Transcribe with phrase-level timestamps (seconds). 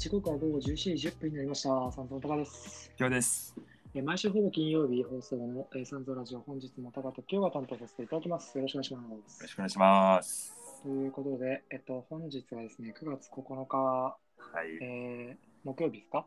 [0.00, 1.68] 時刻は午後17時10分になりました。
[1.92, 2.90] サンゾータカです。
[2.98, 3.54] 今日です。
[3.94, 8.56] えー毎週ほぼ金曜日放送の、えー、サンゾーラジオ、本日もタカと今日は担当させていただきます。
[8.56, 9.52] よろしくお願いしまよろすし。
[9.54, 10.54] くお願いします。
[10.82, 14.16] ということで、えっと、本日はですね、9月9日、は
[14.64, 16.24] い、えー、木曜日ですか？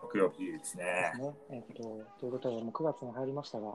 [0.00, 0.84] 木曜日ですね。
[1.18, 1.34] ね。
[1.50, 1.82] えっと、
[2.20, 3.74] ということで、もう9月に入りましたが、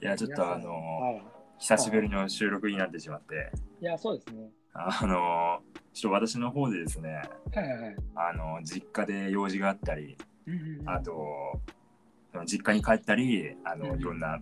[0.00, 1.22] いや、ちょっとあのはい。
[1.58, 4.50] 久しぶりの収録になってしまって、いや、そうですね。
[4.74, 5.60] あの
[5.92, 7.22] ちょっと私の方でですね、
[7.54, 7.96] はいはいはい。
[8.14, 11.60] あの実家で用事があったり、うんうんうんあと、
[12.46, 14.38] 実家に帰ったり、あのうんうんいろんな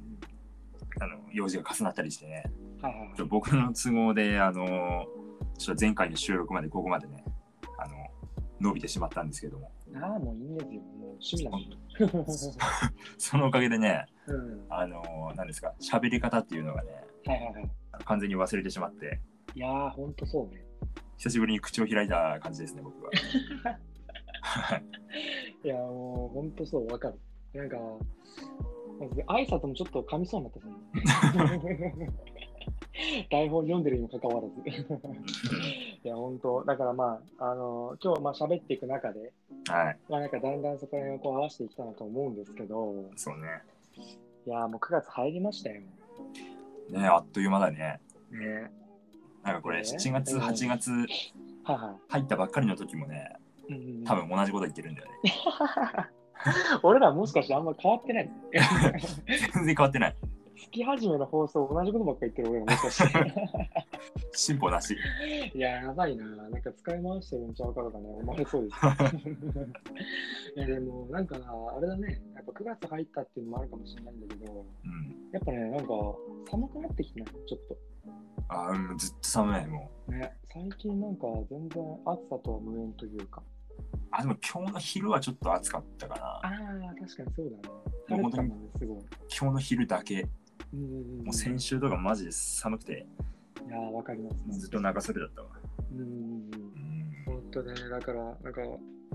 [1.00, 2.44] あの用事が重なったりしてね、
[2.82, 5.06] はいはいはいちょっと僕の都合で、あの
[5.58, 7.24] ちょっと前回の収録までここまでね、
[7.78, 7.94] あの
[8.60, 10.80] 伸びてしまったんですけども、ああ、もういいんですよ。
[10.80, 11.76] もう趣味なんで。
[13.18, 14.64] そのおかげでね、うん。
[14.70, 16.92] あのなんですか、喋り方っていうのがね、
[17.26, 17.70] はいはいはい。
[18.04, 19.20] 完全に忘れてしまって、
[19.54, 20.64] いやー、ほんとそうね。
[21.20, 23.10] 久しぶりに口を開いた感じですね、僕は。
[24.40, 24.76] は
[25.62, 27.18] いいや、もうほんとそう、わかる。
[27.52, 27.76] なんか、
[29.28, 32.08] 挨拶もちょっと噛みそうになったしね
[33.30, 34.54] 台本読んでるにもかかわらず。
[36.02, 39.34] いや、ほんと、だからまあ、あの、今日まあ喋っていく中で、
[39.68, 43.46] はい、まあなんかだんだんそこら辺をこう合わせていきたいなと思うんですけど、そうね。
[44.46, 45.82] いや、もう9月入りましたよ。
[46.88, 48.00] ねあっという間だね。
[48.30, 48.79] ね。
[49.42, 50.90] なんかこれ、ね7月、うん8月
[52.08, 53.36] 入ったばっかりの時もね、
[54.04, 55.14] 多分同じこと言ってるんだよね。
[56.82, 58.30] 俺らもしかしてあんま変わってない？
[59.54, 60.16] 全然変わってない。
[60.56, 63.34] 月始めの放送同じことばっか言ってる俺らもしかして。
[64.32, 64.94] 進歩なし。
[65.54, 66.24] いや、やばいな。
[66.26, 68.76] なんか使い回してるんちゃうかとかね、思われそうです。
[70.56, 71.46] いや、でも、なんかな、
[71.76, 75.30] あれだね、やっぱ9月入ったっていうのもあるかもしれないんだけど、うん。
[75.32, 75.92] やっぱね、なんか
[76.50, 77.34] 寒くなってきてない？
[77.46, 77.60] ちょっ
[78.48, 80.10] あーうん、ずっと寒い、もう。
[80.10, 80.16] と。
[80.18, 83.42] ね、最近なんか全然暑さとは無縁というか。
[84.10, 86.48] あ、でも今日の昼はちょっと暑かったかああ、
[86.98, 87.74] 確かにそうだね。
[88.08, 88.96] 晴れてたもんね、すごい。
[88.96, 89.02] な。
[89.02, 90.28] 今日の昼だけ、
[90.72, 91.24] うんうんうん。
[91.26, 93.06] もう先週とかマジで寒くて、
[93.66, 94.60] いやー、わかります。
[94.60, 95.48] ずっと長袖だったわ。
[95.92, 96.14] うんうんうん。
[97.28, 97.34] うん。
[97.34, 98.62] ほんとね、だから、なんか、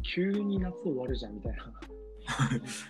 [0.02, 1.74] 急に夏終わるじゃんみたいな。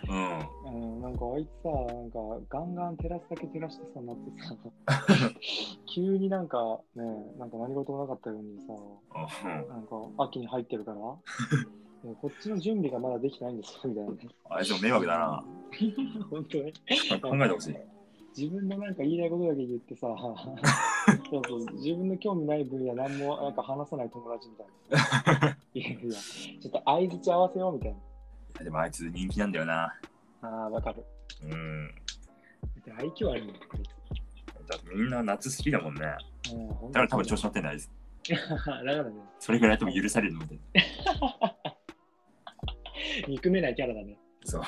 [0.08, 0.96] うん。
[0.96, 2.20] うん、なんかあいつさ、なんか
[2.50, 5.30] ガンガン照らすだけ照らしてさ、なってさ、
[5.86, 7.04] 急になんかね、
[7.38, 10.98] なんか何事もなかったようにさ、うんなんか秋に入ってるから、
[12.22, 14.18] こっちの準備がまだできてないんですよ、みたいなね。
[14.50, 15.44] あれでも迷惑だな。
[16.30, 16.74] 本当ね。
[17.22, 17.76] 考えてほしい。
[18.38, 20.08] 自分のなんか言いたいことだけ言ってさ、
[21.30, 24.68] そうそう自分の興味ない分野何もなんか話さない友達みたい
[25.42, 25.58] な。
[25.74, 25.98] いやいや、
[26.62, 27.98] ちょっと相づち合わせようみたいな。
[28.64, 29.94] でもあいつ人気なんだよな。
[30.42, 31.04] ああ、わかる。
[31.44, 31.92] うん。
[32.86, 33.54] で愛嬌あるの。
[33.54, 33.60] だ
[34.78, 36.02] ってみんな夏好きだもんね。
[36.02, 36.18] だ
[36.54, 37.80] うん、ほんから多分調子乗ってんだよ。
[38.26, 40.58] だからね、それぐらいやっても許されるので。
[43.28, 44.18] 憎めないキャラだね。
[44.44, 44.62] そう。
[44.62, 44.64] ん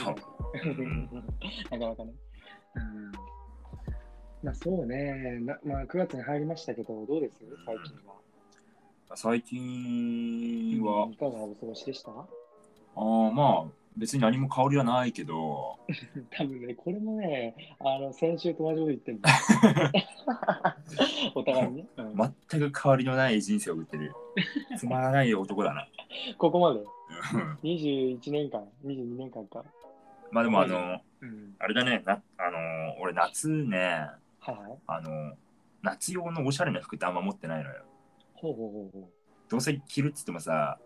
[1.71, 2.13] なかなかね。
[2.75, 3.11] うん。
[4.43, 7.43] まあそうね、なまあ9月に入りましたけど、どうです？
[7.65, 8.13] 最近は。
[9.15, 12.11] 最近は、いかがお過ごしでした？
[12.97, 15.79] ああまあ別に何も香りはないけど、
[16.29, 19.29] 多分ね、これもね、あの先週と同じこと言ってるんだ。
[21.33, 22.15] お互いにね、うん
[22.49, 24.13] 全く変わりのない人生を送ってる。
[24.77, 25.87] つまらない男だな。
[26.37, 29.63] ここまでうん21年間、22年間か。
[30.31, 31.55] まあでもあの、うん。
[31.57, 34.07] あれだね、なあの俺夏ね、
[34.39, 34.55] はい。
[34.85, 35.35] あの、
[35.81, 37.83] 夏用のおしゃれな服ってあんま持ってないのよ。
[38.35, 39.09] ほうほうほうほ
[39.49, 40.77] どうせ着るっつってもさ、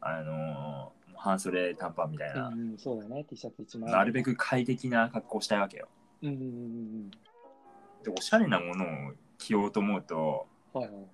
[0.00, 2.52] あの半袖短パンみたいな、う。
[2.52, 3.92] うん、うん、そうだね、T シャツ1枚。
[3.92, 5.88] なるべく快適な格好をしたいわけよ。
[6.22, 7.10] うんうんうんうん
[8.04, 8.88] で、おしゃれなものを
[9.38, 10.80] 着ようと思うと、うん。
[10.82, 11.06] はいはい。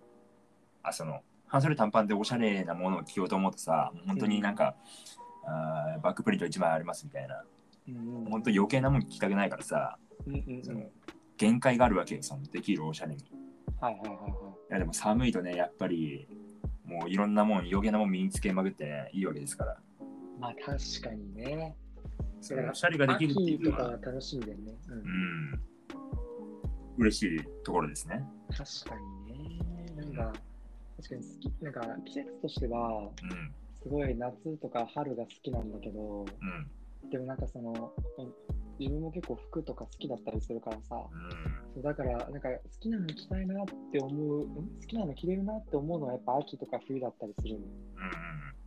[0.83, 4.77] あその半袖短パンでおしゃれなものを着ようと思うとさ本当になんか、
[5.47, 7.43] あーバックプリント1枚ありますみたいな
[7.89, 10.65] うんうん本当余計なもん着たくないからさうんうんうん。
[10.65, 10.91] そのはい
[11.37, 13.25] 限界があるわけよそのできるおしゃれにい
[13.81, 14.15] はいはいは
[14.71, 14.73] い。
[14.73, 16.29] やでも寒いとねやっぱり
[16.85, 19.77] もういろんなもん余計なもん身につけまくってねいいわけですから
[20.39, 21.77] まあ確かにね。
[22.41, 24.75] そのおしゃれができるってい秋とかうのはは楽しみだよね。
[24.89, 24.99] うん。
[24.99, 25.61] うん。
[26.99, 28.23] 嬉しいところですね。
[28.51, 29.95] 確かにね。
[29.97, 30.33] なんか、
[30.99, 33.55] 確かに好き、なんか季節としては、うん。
[33.83, 37.11] すごい夏とか春が好きなんだけど、うん。
[37.11, 37.93] でもなんかその、
[38.79, 41.73] 自分も結構服とか好きだったりするからさ、うん。
[41.75, 48.64] そうだからなんか好きなの着たいなって思う、ん好きなの着れるなって思うのはやっぱ秋とか冬だったりするうん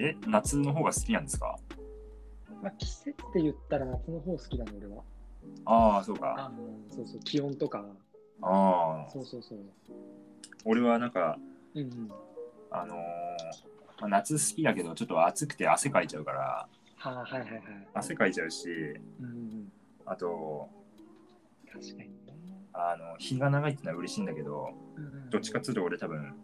[0.00, 1.56] え夏の方が好きなんですか？
[2.62, 5.02] まあ、季節って言ったら夏の方好きだね、俺は。
[5.64, 6.56] ああそうかあの
[6.90, 7.84] そうそう、気温とか。
[8.42, 9.58] ああそうそうそう。
[10.64, 11.38] 俺はなんか
[11.74, 12.10] うんうん。
[12.70, 12.96] あのー
[14.00, 17.62] まあ、夏好きだけどちょっと暑くて汗かいちゃうからはあ、はいはいはい。
[17.94, 18.68] 汗かいちゃうし
[19.20, 19.72] うん。
[20.04, 20.68] あと
[21.72, 22.16] 確かにね。
[22.72, 24.70] あの日が長いってのは嬉しいんだけど
[25.30, 26.34] どっちかっていうと俺多分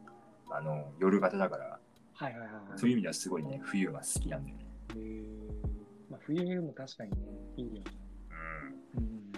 [0.50, 1.78] あの夜型だから
[2.22, 2.78] はいはいはいはい。
[2.78, 4.64] そういう意味ではすごいね冬が好きなんだよね。
[6.10, 7.16] まあ、冬も確かにね、
[7.56, 7.82] いいよね。
[8.96, 9.32] うんうん。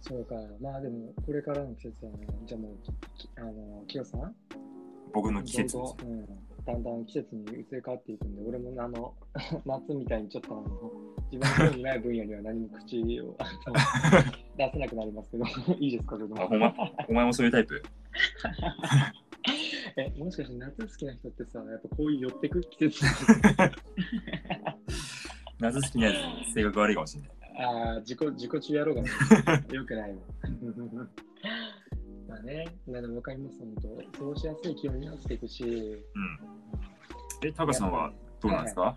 [0.00, 0.34] そうか。
[0.60, 2.76] まあでも、これからの季節はね、じゃあもう、
[3.16, 4.34] きあの、キヨさん？
[5.12, 6.26] 僕の季節どんどんうん、
[6.66, 9.14] だんだん季節に移り変わっていくんで、俺もあの
[9.64, 10.92] 夏みたいにちょっとあの
[11.30, 13.36] 自分の興味ない分野には何も口を
[14.58, 15.44] 出せなくなりますけど、
[15.78, 16.42] いいですか、それでも？
[16.42, 16.74] あほんま
[17.08, 17.82] お前もそういうタイプ？
[19.98, 23.02] え、もしかして夏好きな人ってさ、やっぱこういう寄ってく季節
[25.58, 26.12] 夏好きなや
[26.44, 27.30] つ性格悪いかもしれない。
[27.64, 29.08] ああ、自己、自己中やろうかな。
[29.74, 30.18] よくないわ。
[32.28, 34.18] まあね、まあでも分かります、本当。
[34.18, 36.02] 過ごしやすい気温になっていくし、うん。
[37.42, 38.12] え、タカさんは
[38.42, 38.94] どうなんですか、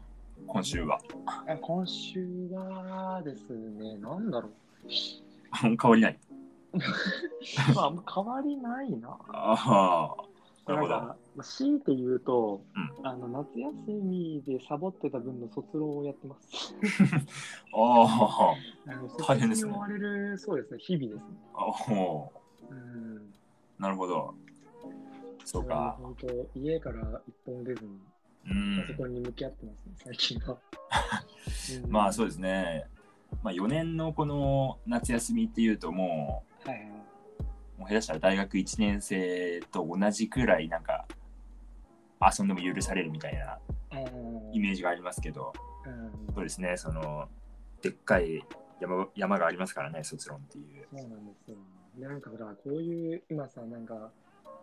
[0.48, 1.00] 今週は。
[1.26, 4.52] あ今週はですね、なんだろう。
[5.62, 6.20] 変わりない。
[7.74, 9.18] まあ、あんま変わりないな。
[9.30, 10.30] ああ、
[10.70, 11.16] なるほど。
[11.44, 13.74] 強いて言うと、うあの夏休
[14.04, 16.76] みでサボってた分の卒論をやってます。
[17.74, 18.56] あ
[18.88, 21.38] あの大変ですね卒業に追われる、そうですね、日々ですね。
[21.56, 22.32] あ、お
[22.70, 22.78] うん。
[23.18, 23.22] ー
[23.80, 24.36] なるほど。
[25.44, 25.98] そうか。
[26.00, 27.92] 本当、家から一本も出ずに、
[28.52, 30.58] うんパソコンに向き合ってますね、最近は。
[31.84, 32.86] うんまあそうですね。
[33.42, 37.09] まあ4年のこの夏休みっていうともはいはい。
[37.80, 41.06] う、もう下手したら大学1年生と同じくらいなんか
[42.22, 43.58] 遊んでも許されるみたいな
[43.92, 45.54] うんイメージがありますけど、
[45.86, 47.28] うんそうですね、その
[47.82, 48.44] でっかい
[48.80, 50.88] 山山がありますからね、卒論っていう。
[50.92, 51.58] そうなんですよ。
[51.98, 54.12] で、なんかほら、こういう、今さ、なんか、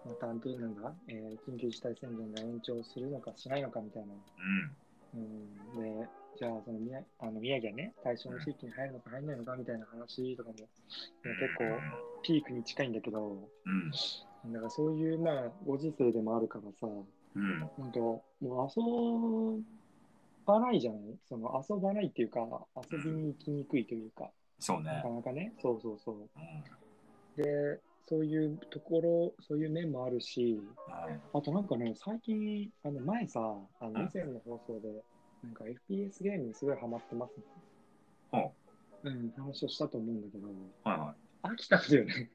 [0.05, 4.15] またなんていうのが、えー緊急事態宣言が延長するのかしないのかみたいな。
[5.15, 5.27] うん。
[5.77, 10.65] うん、で、じゃあ、その宮あの宮城がね、対象の地域に入るのか入らないのかみたいな話とかも、ね
[11.23, 11.65] 結構
[12.23, 14.53] ピークに近いんだけど、うん。
[14.53, 16.87] だからそういう、まあ、ご時世でもあるからさ、
[17.35, 17.61] うん。
[17.61, 19.63] なんか、もう遊
[20.47, 21.01] ばないじゃない？
[21.29, 22.41] その遊ばないっていうか、
[22.91, 25.09] 遊びに行きにくいというか、そうねなか。
[25.11, 26.15] なかね、そうそうそう。
[26.17, 26.27] うん
[27.37, 33.41] で、そういうところ、そういう面もあるし、はいあとなんかね、最近、あの前さ、
[33.81, 34.89] あうんの以前の放送で、
[35.47, 37.45] なんか FPS ゲームにすごいハマってますね。
[38.33, 38.53] ほ
[39.05, 40.49] うん、話をしたと思うんだけど、
[40.85, 41.15] はいは
[41.45, 41.49] い。
[41.53, 42.31] 飽きたんだよね。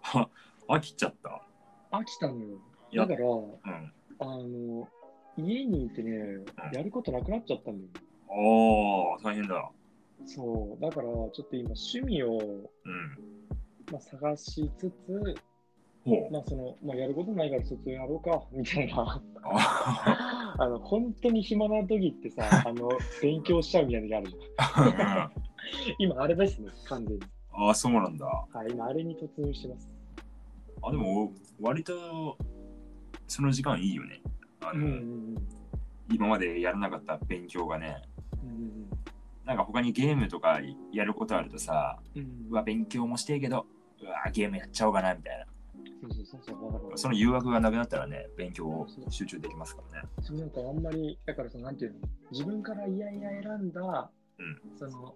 [0.00, 0.28] は
[0.68, 1.42] 飽きちゃった？
[1.90, 2.58] 飽きたのよ。
[2.94, 3.92] だから、うん。
[4.18, 4.88] あの、
[5.36, 8.06] 家にいてね、やることなくなっちゃったんだよ。
[8.28, 9.70] おー、大変だ。
[10.24, 13.18] そう、だからちょっと今趣味を、うん。
[13.90, 15.34] まあ、探しつつ。
[16.04, 19.22] まあその、まあ、やることないから卒業やろうか、 みたいな。
[19.44, 22.88] ああの、本当に暇な時ってさ、 あの、
[23.20, 25.28] 勉強しちゃうみたいな時あるじゃん。
[25.28, 25.30] ー
[25.98, 27.22] 今、あれですね、完全に。
[27.52, 28.26] あー、そうなんだ。
[28.26, 29.90] はい、今、あれに突入してます。
[30.82, 32.36] あ、でも、割と、
[33.28, 34.20] その時間いいよね。
[34.60, 35.48] あの、うんうん
[36.10, 38.02] 今までやらなかった勉強がね、
[38.42, 38.48] うん。
[38.48, 38.90] うん
[39.44, 40.60] なんか他にゲームとか
[40.92, 42.28] やることあるとさ、うんうん。
[42.50, 43.66] うわ、勉強もしてえけど、
[44.00, 45.46] うわ、ゲームやっちゃおうかな、みたいな。
[46.02, 50.08] そうそうそうそう、その誘惑がなくなったらね、勉強集中できますからね。
[50.20, 51.98] そうなんかあんまり、だからその、なんていうの、
[52.32, 55.14] 自分からいやいや選んだ、うんその、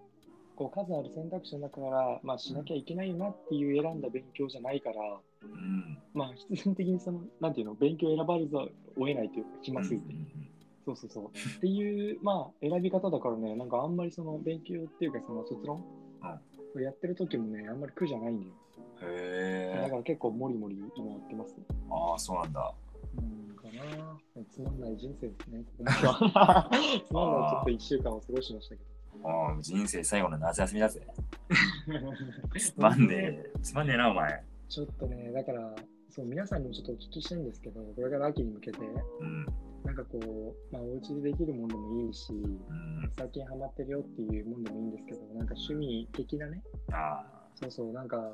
[0.55, 4.95] こう数ある選択肢の中から、まあ、しなきゃいけないなっていう選んだ勉強じゃないから、
[5.43, 5.97] うん。
[6.13, 10.15] まあ、必然的にその、なんていうの、勉強選ばれざるを得ないというか、暇すぎて。
[10.85, 11.25] そうそうそう。
[11.25, 15.83] っていう、まあ、選び方だからね、なんかあんまりその勉強っていうか、その卒論、
[16.79, 18.53] やってる時もね、あんまり苦じゃないんだよ。
[19.01, 19.81] へえ。
[19.83, 21.63] だから結構もりもり今やってますね。
[21.89, 22.73] ああ、そうなんだ。
[23.17, 24.43] うん、かな。
[24.49, 25.63] つまんない人生ですね。
[25.75, 28.81] つまんないちょっと1週間を過ごしましたけ
[29.23, 31.01] ああ、人生最後の夏休みだぜ。
[31.87, 32.13] ど。
[32.59, 33.51] つまんねえ。
[33.61, 34.43] つまんねえな、お前。
[34.69, 35.75] ちょっとね、だから、
[36.09, 38.79] そう、皆さんにもちょっとお聞きしたいんですけど、これから秋に向けて、
[39.19, 39.45] うん。
[39.83, 43.11] なんかこう、まあ、お家でできるものでもいいし、うん。
[43.17, 45.05] 最近ハマってるよっていうもんでもいいんです
[45.37, 47.23] なんか趣味的なね、あ
[47.55, 48.33] そうそう、なんか、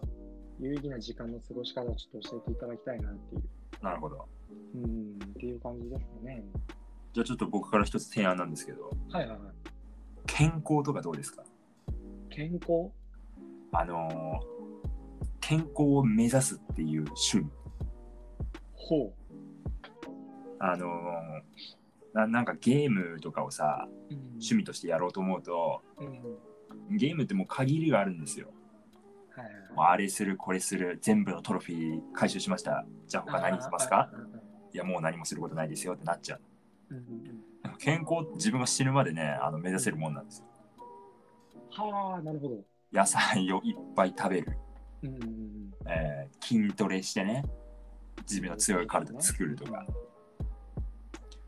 [0.59, 3.43] 有意義な時間の過ごし方をちょっと教えていただきたいなっていう、
[3.81, 4.27] あ、なるほど。
[4.75, 6.43] うん、っていう感じですかね。
[7.13, 9.39] じゃあちょっと僕から一つ提案なんですけど、はいはいはい。
[10.25, 11.43] 健康とかどうですか？
[12.29, 12.89] 健康？
[13.71, 14.53] あのー
[15.41, 17.45] 健康を目指すっていう趣味。
[18.75, 19.13] ほ
[20.59, 21.41] あのー
[22.13, 24.13] ななんかゲームとかをさ、う。
[24.13, 26.37] うん、趣味としてやろうと思うと、うん。
[26.89, 28.47] はいゲームってもう限りがあるんですよ。
[29.35, 32.85] はいもうあれする、これする、全部のトロフィー回収しました。
[33.07, 34.11] じゃあ他何しますか？
[34.73, 36.41] いやもう何もすることないですよってなっちゃう。
[36.91, 37.43] うんうん
[37.79, 40.45] 健康自分が死ぬまでね、あの目指せるもんなんですよ。
[41.71, 42.57] はあ、なるほど。
[42.91, 44.57] 野菜をいっぱい食べる、
[45.01, 47.43] うんうんうんえー筋トレしてね、
[48.21, 49.85] 自分の強い体作るとか。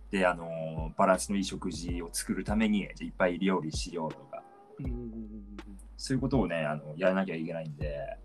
[0.10, 4.35] で、あのーバランスのいい食事を作るためにじゃあいっぱい料理しようとか、
[4.79, 5.55] うんうんうん
[5.98, 8.17] そういうことをね、あのやらなきゃいけないんで、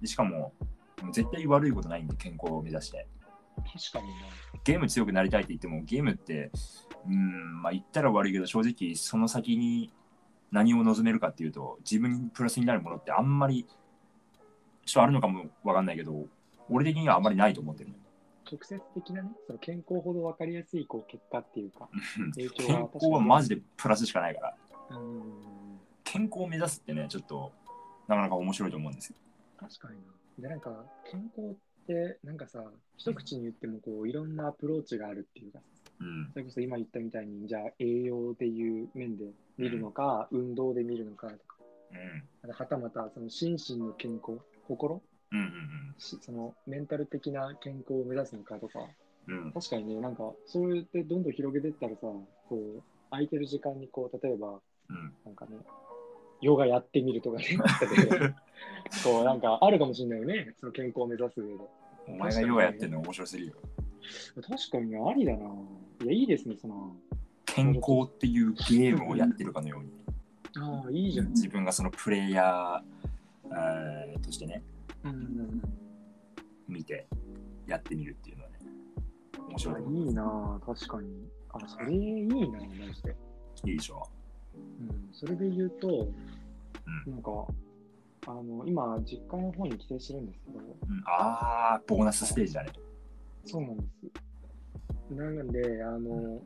[0.00, 0.52] でしかも、
[1.12, 3.06] 絶対悪いことないんで、健康を目指して。
[3.56, 4.14] 確かにな。
[4.64, 6.50] ゲーム強くなりたいって言っても、ゲームって、
[7.06, 9.92] うん、まあ言ったら悪いけど、正直その先に
[10.50, 13.66] 何を望めるかっていうと、自分にプラスになるものってあんまり、
[14.84, 16.26] ちょっとあるのかもわかんないけど、
[16.68, 17.90] 俺的にはあんまりないと思ってる。
[18.50, 21.88] 直接的なね、その健康ほど分かりやすいこう結果っていうか、
[22.34, 24.56] 健康はマジでプラスしかないから、
[24.90, 25.59] うん
[26.12, 27.52] 健康を目指すってね、ちょっと
[28.08, 29.16] なかなか面白いと思うんですよ。
[29.60, 30.12] 確かにな。
[30.40, 32.64] で、なんか、健康って、なんかさ、
[32.96, 35.60] 一口に言ってもこういろんなアプローチがあるっていうか、
[36.00, 36.30] うん。
[36.32, 39.26] それこそ今言ったみたいに、じゃあ栄養でいう面で
[39.56, 41.56] 見るのか、運動で見るのかとか、
[42.44, 42.50] うん。
[42.50, 45.02] はたまたその心身の健康、心？
[45.32, 48.80] うんうんしそのメンタル的な健康を目指すのかとか、
[49.28, 49.44] うん。
[49.44, 49.52] うん。
[49.52, 55.14] 確かにね、なんか、それでどんどん広げていったらさ、こう、空いてる時間にこう、例えば、うん。
[55.24, 55.58] なんかね、
[56.40, 57.44] ヨガやってみるとかね、
[57.96, 58.34] 例えば
[59.04, 61.64] こう、なんかあるかもしれないよね、その健康を目指す上で。
[62.08, 63.56] お前がヨガやってるの面白すぎるよ。
[64.34, 65.46] 確かにね、ありだな。
[66.02, 66.96] いや、いいですね、その。
[67.44, 69.90] 健康っていうゲームをやってるかのように。
[70.56, 71.30] ああ、いいじゃん。
[71.30, 73.00] 自分がそのプレイヤー
[73.52, 74.62] えーとしてね、
[76.68, 77.06] 見て
[77.66, 78.58] やってみるっていうのはね、
[79.48, 81.28] 面白いいいな、確かに。
[81.52, 83.10] あ、それいいな、マジで。
[83.10, 83.70] う。
[83.70, 84.08] いいでしょ。
[84.54, 86.08] うん、それで言うと、
[87.06, 87.30] なんか、
[88.26, 92.70] あの、今、実家の方に帰省してるんですけど、うん、ああ、ボーナスステージだね。
[93.46, 93.82] そうなんで
[95.08, 95.14] す。
[95.14, 96.40] なので、あの、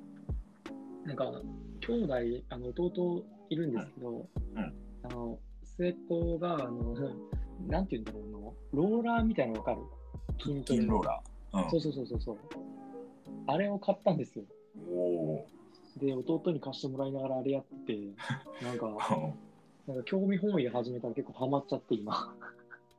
[1.05, 1.43] なんか、
[1.81, 2.15] 兄弟、
[2.49, 4.75] あの、弟いるんですけど、うん。
[5.03, 6.95] あの、末っ子が、あの、
[7.69, 9.81] なんて言うんだろうな、ローラーみたいなのわかる？
[10.41, 10.83] 筋トレの。
[10.85, 11.71] 筋ローラー。
[11.71, 12.37] そうそうそうそうそう。
[13.47, 14.45] あれを買ったんですよ。
[14.77, 15.47] うん、お
[15.97, 17.97] で、弟に貸してもらいながらあれやって、
[18.63, 19.35] なんか、お。
[19.87, 22.35] なんか興味本位で始めたら結構ハマっちゃって、今。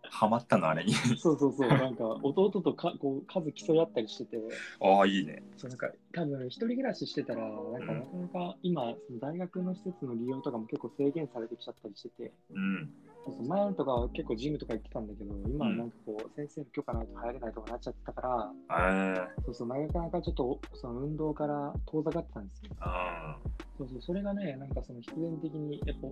[0.04, 0.94] ハマったのあれに。
[1.18, 1.68] そうそうそう。
[1.68, 4.38] なんか、弟とかこう数競い合ったりしてて、
[4.80, 5.44] ああ、いいね。
[5.58, 12.94] そうなんか多分一人暮らししてたら、なんかなかなか今、その大学の施設の利用とかも結構制限されてきちゃったりしてて、うん。
[13.25, 22.75] そうそう前とかは結構ジムとか行ってたんだけど、今はなんかこう、先生の許可ないと入れないとかなっちゃったから、えー、そうそう、なかなかちょっとその運動から遠ざかってたんですよ。
[22.82, 23.38] あ
[23.77, 26.08] そうそう、それがね、なんかその必然的に、やっぱ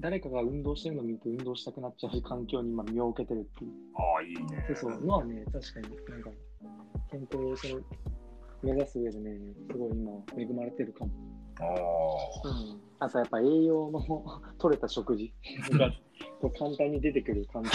[0.00, 3.70] 誰かが運動してるのを見て運動したくなっちゃう環境に今身を置けてるっていう。
[3.96, 4.64] ああ、いいね。
[4.68, 6.30] そうそう、のはね、確かになんか、
[7.10, 7.82] 健康をその
[8.62, 9.38] 目指す上でね、
[9.70, 11.39] すごい今恵まれてるかも。
[11.60, 12.48] ああ。
[12.48, 12.80] うん。
[12.98, 15.32] あとやっぱ栄養の取れた食事
[15.72, 15.90] が
[16.58, 17.70] 簡単に出てくる環境。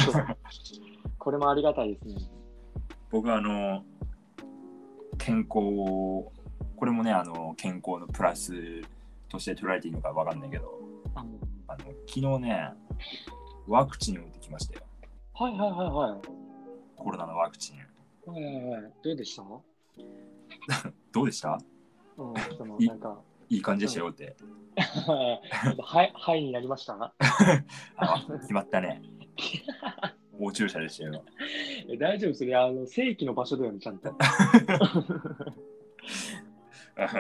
[1.18, 2.16] これもありがたいですね。
[3.10, 3.84] 僕はあの、
[5.18, 6.32] 健康を、
[6.76, 8.54] これもね、あの、健康のプラス
[9.30, 10.80] として捉えていいのかわかんないけど、
[11.16, 11.30] あの
[12.08, 12.70] 昨日ね、
[13.68, 14.86] ワクチンを打ってきましたよ。
[15.34, 16.22] はいはいはいはい。
[16.96, 17.78] コロナのワクチン。
[18.32, 18.94] はいはいはい。
[19.04, 19.44] どうでした？
[21.12, 21.60] どうでした？
[22.18, 24.36] うん、そのいなんか、いい感じでしたよって。
[24.78, 27.14] はい、はいになりました
[27.96, 29.02] あ、決まったね。
[30.38, 31.24] 大注射でしたよ。
[31.98, 34.14] 大丈夫それ、あの、正規の場所だよね、ちゃんと。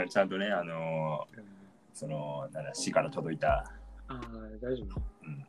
[0.10, 1.56] ちゃんとね、あのー
[1.96, 3.72] その、なんだ、市から届いた、
[4.10, 4.22] ああ、
[4.62, 5.02] 大丈夫。
[5.24, 5.46] うん、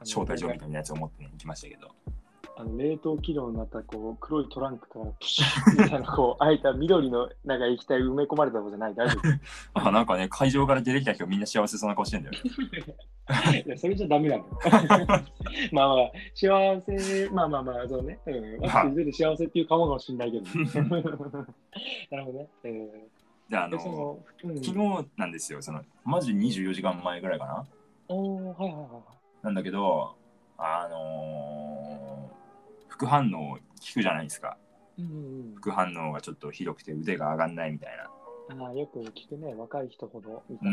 [0.00, 1.90] 招待状みたいなやつを持って、ね、行きましたけど。
[2.62, 8.94] あの冷凍機能になったこう黒いトランクからプシュッみたいなこう開いた緑のなんか液体埋め込まれたとこじゃない。
[8.94, 9.20] 大丈
[9.74, 12.36] あ、 なんかね、会場から出てきた人みんな幸せそうな顔してんだよ。
[12.44, 14.44] 夫いやそれじゃダメなの
[15.72, 20.46] まあまあ幸せまあまあまあそうね、うん、ワクチン出て幸せっていうかもかもしれないけど
[22.10, 27.66] なるほどね、えーで、あの、のうん、昨日なんですよ、その、マジで24時間前ぐらいかな。
[28.08, 28.86] おーはいはいは
[29.42, 29.44] い。
[29.44, 30.14] なんだけど、
[30.56, 32.41] あのー
[33.02, 34.56] 副反応聞くじゃないですか。
[34.96, 38.08] うんうん副反応がちょっとひどくて腕が上がんないみたいな。
[38.54, 40.72] うん、ああよく聞くね若い人ほどみたいな、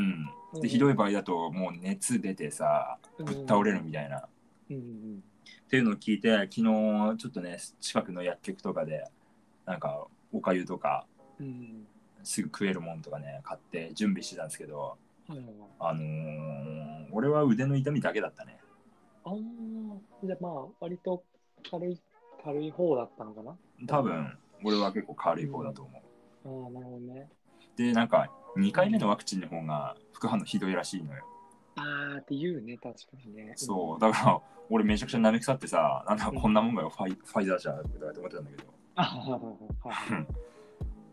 [0.53, 0.61] うん。
[0.61, 4.27] で、ひどい場合だともう熱出てさ、ぶっ倒れるみたいな。
[4.69, 5.23] うんうん
[5.65, 9.05] っていうのを聞いて昨日ちょっとね近くの薬局とかで
[9.65, 11.05] なんかおかゆとか
[11.39, 11.87] うんうん
[12.23, 15.39] すぐ食えるもんとかね買って準備してたんですけどはい
[15.79, 18.59] あのー俺は腕の痛みだけだったね
[19.23, 19.35] ああ
[20.23, 21.23] じゃあまあ割と
[21.69, 21.99] 軽い
[22.43, 23.57] 軽い方だったのかな？
[23.87, 26.01] 多分俺は結構軽い方だと思
[26.45, 27.29] うああ、なるほどね。
[27.75, 31.25] で、なんか2回目のワクチンの方が副反応ひどいらしいのよ。
[31.75, 33.53] ああって言うね、確かにね。
[33.55, 38.73] そう、だから俺めちゃくちゃ舐め腐ってさ、なんだこんなもんがよ、ファイファイザーじゃんとかって思ってたんだけど。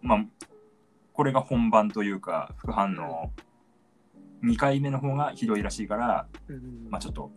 [0.03, 0.25] まあ、
[1.13, 3.31] これが本番というか、副反応、
[4.45, 7.31] 2回目の方がひどいらしいから、うんまあちょっと、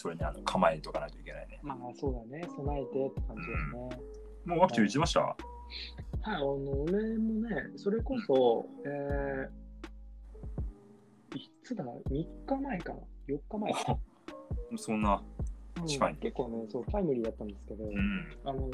[0.00, 1.60] それにあの構えとかないといけないね。
[1.62, 4.00] まあそうだね、備えてって感じだよね。
[4.46, 5.20] もうワクチン打ちました？
[5.20, 5.36] はい、
[6.22, 12.26] あの、俺もね、それこそ、えー、いつだ ?3 日
[12.62, 13.98] 前かな ?4 日前か
[14.78, 15.22] そんな、
[15.76, 18.70] な、近いね結構ね、そう、タイムリーだったんですけど、うん、あの、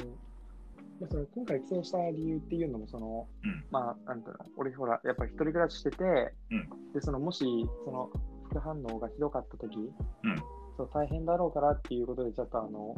[1.01, 3.65] まあ、その今回帰省した理由っていうのも、その、うん。
[3.69, 6.03] まあ、なんていうの、俺ほら、やっぱり一人暮らししてて、
[6.51, 6.93] うん。
[6.93, 7.43] で、その、もし、
[7.83, 8.09] その、
[8.45, 9.75] 副反応がひどかった時、
[10.23, 12.95] うんそう大変だろうからっていうことで、ちょっとあの、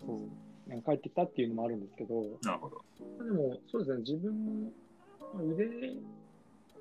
[0.00, 2.80] そう、帰ってきたっていうのもあるんですけど、なるほど。
[3.24, 4.72] でも、そうですね、自分
[5.38, 5.66] 腕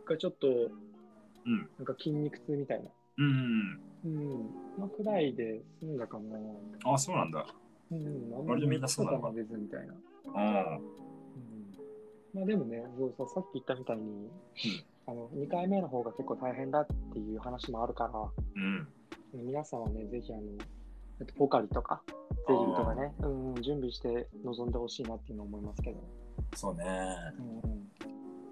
[0.06, 1.70] がちょっと、うん。
[1.78, 3.82] なんか筋肉痛みたいな、うん。
[4.06, 6.38] うん、まあ、くらいで済んだかな。
[6.94, 7.46] あ、そうなんだ。
[7.92, 9.94] うん、あんみんなそうなのか熱とかも出ずみたいな。
[10.36, 10.86] あうん、
[12.34, 14.30] まあでもねそうそう、さっき言ったみたいに、
[15.08, 18.20] あの2回目の方が結構大変だっていう話もあるから、
[18.56, 18.88] うん。
[19.34, 20.44] 皆さんはね、ぜひあの、
[21.20, 22.02] えっとポカリとか、
[22.48, 26.04] ゼリーとかね、うん、準備して臨んでほしいなっていうのを思いますけど。
[26.56, 26.86] そうね。
[27.64, 27.90] うん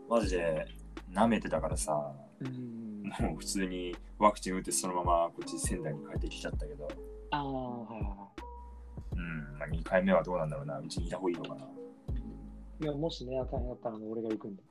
[0.09, 0.65] マジで、
[1.11, 6.87] 舐めてたからさ、うんうん、もう普通にワクチン打ってそのままこっち仙台に帰ってきちゃったけど、
[7.31, 8.27] ああ、はいはいは
[9.15, 10.79] うん、まあ、2回目はどうなんだろうな。
[10.79, 11.55] うちにいた方がいいのか
[12.81, 12.83] い。
[12.83, 14.63] いや、もしね、大変だったら俺が行くんで。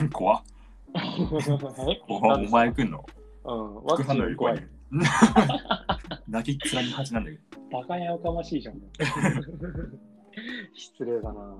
[0.00, 0.08] な。
[0.12, 0.42] 怖っ。
[0.94, 3.04] はいおお前来んの？
[3.44, 4.79] うん、ワクチン怖い。。
[6.28, 7.42] 泣きっ面に蜂なんだけど。
[7.70, 8.80] バカやおかましいじゃん。
[10.74, 11.56] 失礼だな。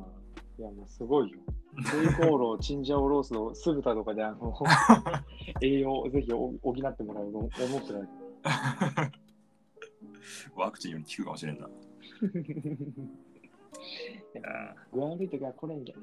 [0.59, 1.39] いや、もうすごいよ。
[1.75, 4.53] ベイコーロー、チンジャオロースの酢豚とかであの
[5.63, 7.51] 栄養をぜひお補ってもらうと思っ
[7.87, 8.09] てない。
[10.57, 11.69] ワクチンより効くかもしれんな。
[14.93, 16.03] 具合悪いときはこれんじゃん。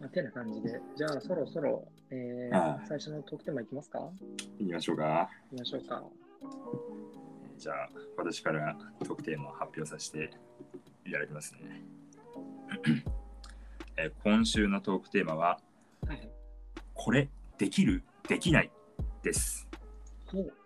[0.00, 4.10] まあ、てな感じで、じゃあそろそろ、えーああ最初のトークテーマいきますか？
[4.58, 5.30] いきましょうか。
[5.52, 6.02] いきましょうか。
[7.56, 10.30] じゃあ、私から特テーマを発表させて
[11.06, 11.82] いただきますね。
[13.96, 15.60] えー今週のトークテーマは、
[16.06, 16.28] はい。
[16.94, 18.02] これできる？
[18.28, 18.70] できない？
[19.22, 19.66] です。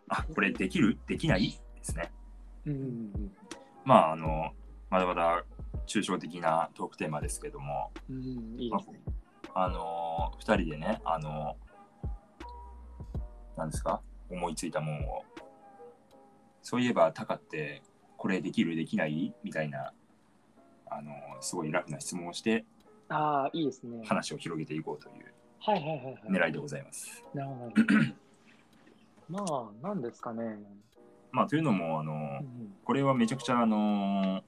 [0.09, 0.99] あ、これできる？
[1.07, 1.51] できない？
[1.51, 2.11] ですね。
[2.67, 3.33] うんうんうん
[3.85, 4.51] まあ、あの、
[4.91, 5.45] まだまだ
[5.87, 8.17] 抽象的なトークテーマですけども、うん。
[8.17, 8.25] うん、
[8.59, 9.01] いいですね。
[9.55, 14.01] あのー、2人でね、あのー、なんですか？
[14.31, 15.25] 思いついたもんを、
[16.63, 17.83] そういえば、タカって、
[18.17, 18.77] これできる？
[18.77, 19.35] できない？
[19.43, 19.93] みたいな、
[20.91, 22.65] あのー、すごいラフな質問をして、
[23.09, 24.05] ああ、いいですね。
[24.05, 26.23] 話を広げていこうというはいはいはいはい。
[26.29, 27.25] 狙いでございます。
[27.35, 27.83] なるほど。
[29.29, 29.45] ま
[29.83, 30.59] あ、なんですかね。
[31.33, 34.43] まあ、というのも、あのーうんこれはめちゃくちゃ、あのー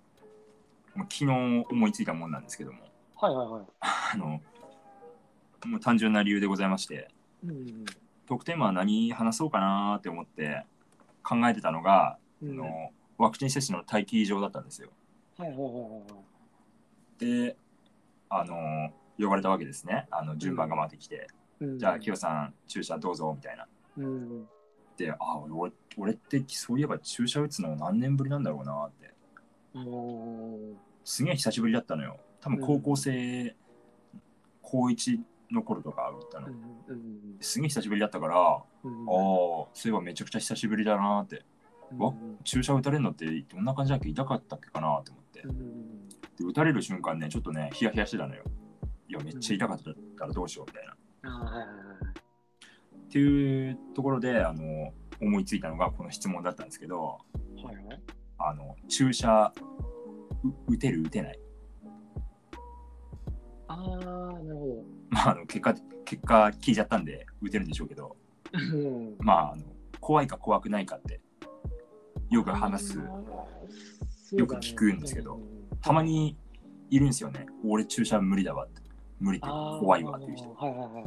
[0.96, 2.80] 昨日思いついたもんなんですけども、
[3.16, 3.64] はいはいはい。
[3.80, 4.40] あの
[5.64, 7.08] もう単純な理由でございまして、
[7.44, 7.84] うん
[8.26, 10.64] 特典は何話そうかなって思って
[11.24, 14.90] 考えてたのが、うんのワクチン接種の待機場だったんですよ。
[15.36, 16.00] はいはいはいは
[17.20, 17.24] い。
[17.24, 17.56] で、
[18.28, 20.06] あの呼ばれたわけですね。
[20.10, 21.26] あの順番が回ってきて、
[21.60, 23.66] うんじゃあ、キヨさん、注射どうぞみたいな。
[23.98, 24.48] うん。
[24.96, 25.16] で、あ
[25.50, 29.10] 俺、俺ってそういえば注射打つの何年ぶりなんだろうなって。
[31.04, 32.18] すげえ久しぶりだったのよ。
[32.40, 33.54] 多分高校生、
[34.62, 35.20] 高1
[35.52, 36.48] の頃とか打ったの。
[36.48, 36.56] うんう
[36.94, 38.92] んすげえ久しぶりだったから、ああ、うん
[39.72, 41.42] そういえばめちゃくちゃ久しぶりだなって。
[41.98, 45.40] わ注射打たれるのってどんな感じだっけ痛かったっけかなって思って。
[45.40, 45.90] うんうん
[46.40, 48.42] で、打たれる瞬間ね、ちょっとね、ヒヤヒヤしてたのよ。
[49.08, 49.80] いや、めっちゃ痛かっ
[50.18, 50.96] たらどうしようみたいな。
[52.96, 57.18] っていうところで、あの、思いついたのがこの質問だったんですけど、
[57.62, 58.02] はいはい。
[58.38, 59.52] あの、注射、
[60.44, 61.38] う打てる打てない。
[63.70, 68.16] ああ、なるほまあ、あの、結果、結果聞いちゃったんで、打てるんでしょうけど、
[68.52, 68.58] ど。
[68.76, 69.64] うんまあ、あの、
[70.00, 71.20] 怖いか怖くないかって、
[72.30, 72.98] よく話す。
[74.36, 75.40] よく聞くんですけど
[75.80, 76.36] たまに
[76.88, 77.46] いるんですよね。
[77.64, 78.82] 俺注射無理だわって。
[79.18, 80.48] 無理って怖いわっていう人。
[80.54, 81.04] はいはいはいはい。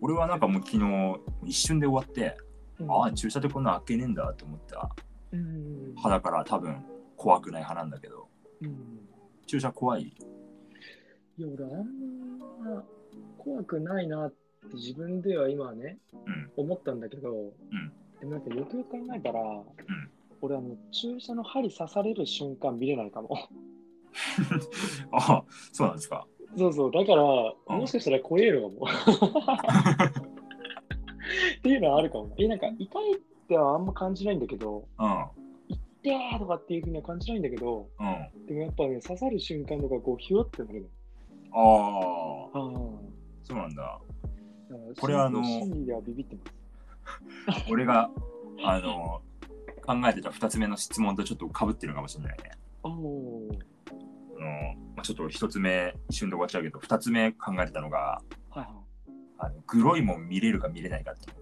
[0.00, 2.36] 俺はなんかもう昨日一瞬で終わって、
[2.78, 4.90] うんああ、注射ってこんな開けねえんだって思った
[5.32, 6.84] うん派だから多分
[7.16, 8.28] 怖くない派なんだけど、
[8.60, 8.76] うん
[9.46, 10.12] 注射怖い
[11.38, 12.84] いや、俺、あんま
[13.38, 14.36] 怖くないなって
[14.74, 17.52] 自分では今ね、うん思ったんだけど、ん
[18.20, 19.40] でもなんかよくよく考えたら、
[20.40, 23.36] 俺、あの、注射の針刺される瞬間見れないかも。
[25.12, 26.26] あそうなんですか。
[26.56, 28.86] そうそう、だから、うんもしかしたら怖えのかも。
[31.58, 32.34] っていうのはあるかも。
[32.38, 35.26] え、なんか痛いってはあんま感じないんだけど、うん。
[36.02, 38.46] 痛ーとかっていうふうには感じないんだけど、うん。
[38.46, 40.95] でもやっぱね、刺さる瞬間とか、こう、ひよってなるあ
[41.56, 42.50] あ、の。
[42.52, 42.58] あ
[43.44, 43.82] そうなんだ。
[43.84, 43.98] あ。
[45.00, 45.42] これはあの。
[47.70, 48.10] 俺が、
[48.64, 49.22] あの、
[49.86, 52.50] 考えてた2つ目の質問とちょっと被ってるかもしれないね。
[52.82, 52.96] あの
[54.96, 58.68] まあ、ちょっと1つ目一瞬で終わっちゃうけど、2つ目考えてたのが、はいはい。
[59.38, 61.32] あのグロいもん見れるか見れないかって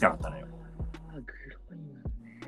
[0.00, 0.46] なかったのよ
[1.08, 1.22] あ、グ
[1.70, 1.86] ロいもん
[2.22, 2.40] ね。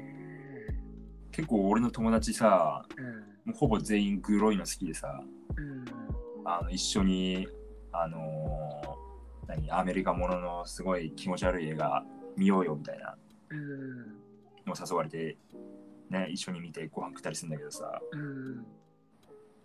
[1.33, 3.28] 結構俺の友達さ、うん。
[3.49, 5.23] もうほぼ全員グロいの好きでさ、
[5.57, 5.85] うん。
[6.45, 7.49] あの一緒に、
[7.93, 12.05] あのー何、アメリカもののすごい気持ち悪い映画
[12.37, 13.17] 見ようよみたいな
[13.49, 13.99] うん。
[14.67, 15.39] のを誘われて、
[16.11, 18.67] ね、一緒に見てご飯食ったりするんだけどさ、うん。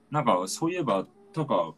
[0.09, 1.73] なんかそういえば、とか、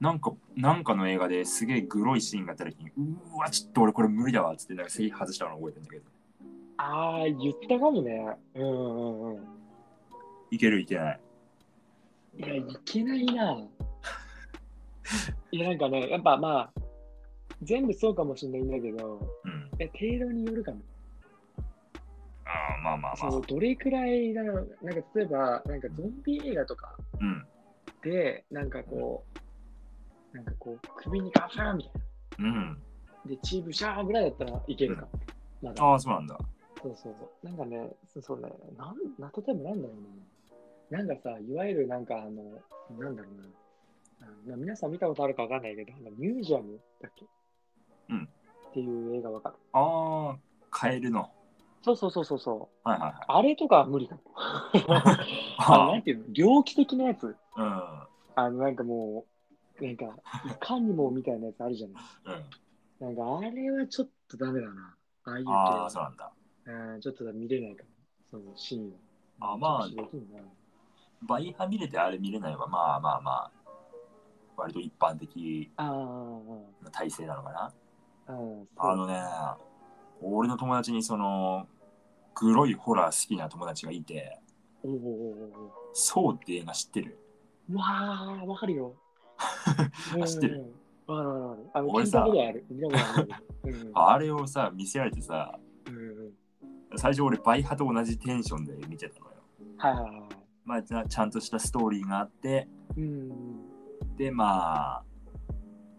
[0.00, 6.04] なんか、なんかの映画ですげえグロいシーンがあった時に、うーわ、ちょっと俺これ無理だわっつって、なんか席外したの覚えてるんだけど、
[6.78, 8.26] ああ、言ったかもね。
[8.54, 9.54] うんうんうん。
[10.54, 11.20] いけるいけない。
[12.38, 13.58] いや、いけないな。
[15.50, 16.72] いや、なんかね、やっぱまあ、
[17.62, 19.70] 全部そうかもしれないんだけど、うん。
[19.80, 20.78] え程度によるかも。
[22.44, 23.30] ああ、まあまあまあ。
[23.32, 24.78] そう、どれくらいだろう。
[24.80, 27.44] なんか例えば、なんかゾンビ映画とかうん。
[28.04, 29.24] で、なんかこ
[30.32, 31.92] う、なんかこう、首にガファーみたい
[32.38, 32.54] うん。
[32.54, 32.76] な。
[33.26, 35.08] で、チーブシャーぐらいだったらいけるかも。
[35.62, 35.82] まだ。
[35.82, 36.38] ああ、そうなんだ。
[36.80, 37.46] そうそうそう。
[37.46, 40.33] なんかね、そうそうね、なん、な例えばなんだろうな。
[40.90, 42.42] なんかさ、いわゆるなんかあの、
[42.98, 43.48] なんだろうな。
[44.22, 47.26] あの皆さん見たことあるかわかんないけど、あのミュージアムだっけ？
[48.10, 48.28] うん
[48.70, 49.54] っていう映画わかる？
[49.72, 50.38] ああ、
[50.70, 51.30] カエルの。
[51.82, 52.88] そうそうそうそうそう。
[52.88, 53.24] はいはいはい。
[53.28, 54.20] あれとかは無理かも。
[54.36, 54.70] あ
[55.86, 56.24] のなんていうの？
[56.32, 57.24] 猟奇的なやつ。
[57.24, 57.36] うん。
[58.36, 59.24] あの、なんかも
[59.80, 60.08] う、なんか、い
[60.58, 62.02] かにもみたいなやつあるじゃない？
[63.00, 63.14] うん。
[63.16, 64.96] なんか、あれはちょっとダメだな。
[65.24, 66.32] ああいう系ああ、はそうなんだ。
[66.66, 67.88] うん、ちょっと見れないかも。
[68.30, 68.90] そのシーン
[69.40, 69.52] は。
[69.52, 70.40] あまあちょっとできんな
[71.26, 73.50] バイハ見れてあれ見れないは、まあまあまあ、
[74.56, 76.38] 割と一般的あ
[76.82, 77.72] な体制なのかな。
[78.26, 79.22] あ、うん、あのね、
[80.22, 81.66] 俺の友達にその、
[82.34, 84.40] グロいホラー好きな友達がいて、
[85.92, 87.18] そうって映画知ってる？
[87.72, 87.78] お。
[87.78, 88.94] わあ、わかるよ。
[89.38, 90.74] あ 知ってる？
[91.06, 92.06] うんわかるわかる。
[92.06, 92.26] あ俺さ
[93.94, 95.58] あれをさ、見せられてさ、
[96.96, 99.32] 最初俺バイハと同じテンションで見てたのよ。
[99.76, 100.23] はいはいはい。
[100.64, 103.30] まあ、ちゃんとしたストーリーがあって、うん。
[104.16, 105.04] で、まあ、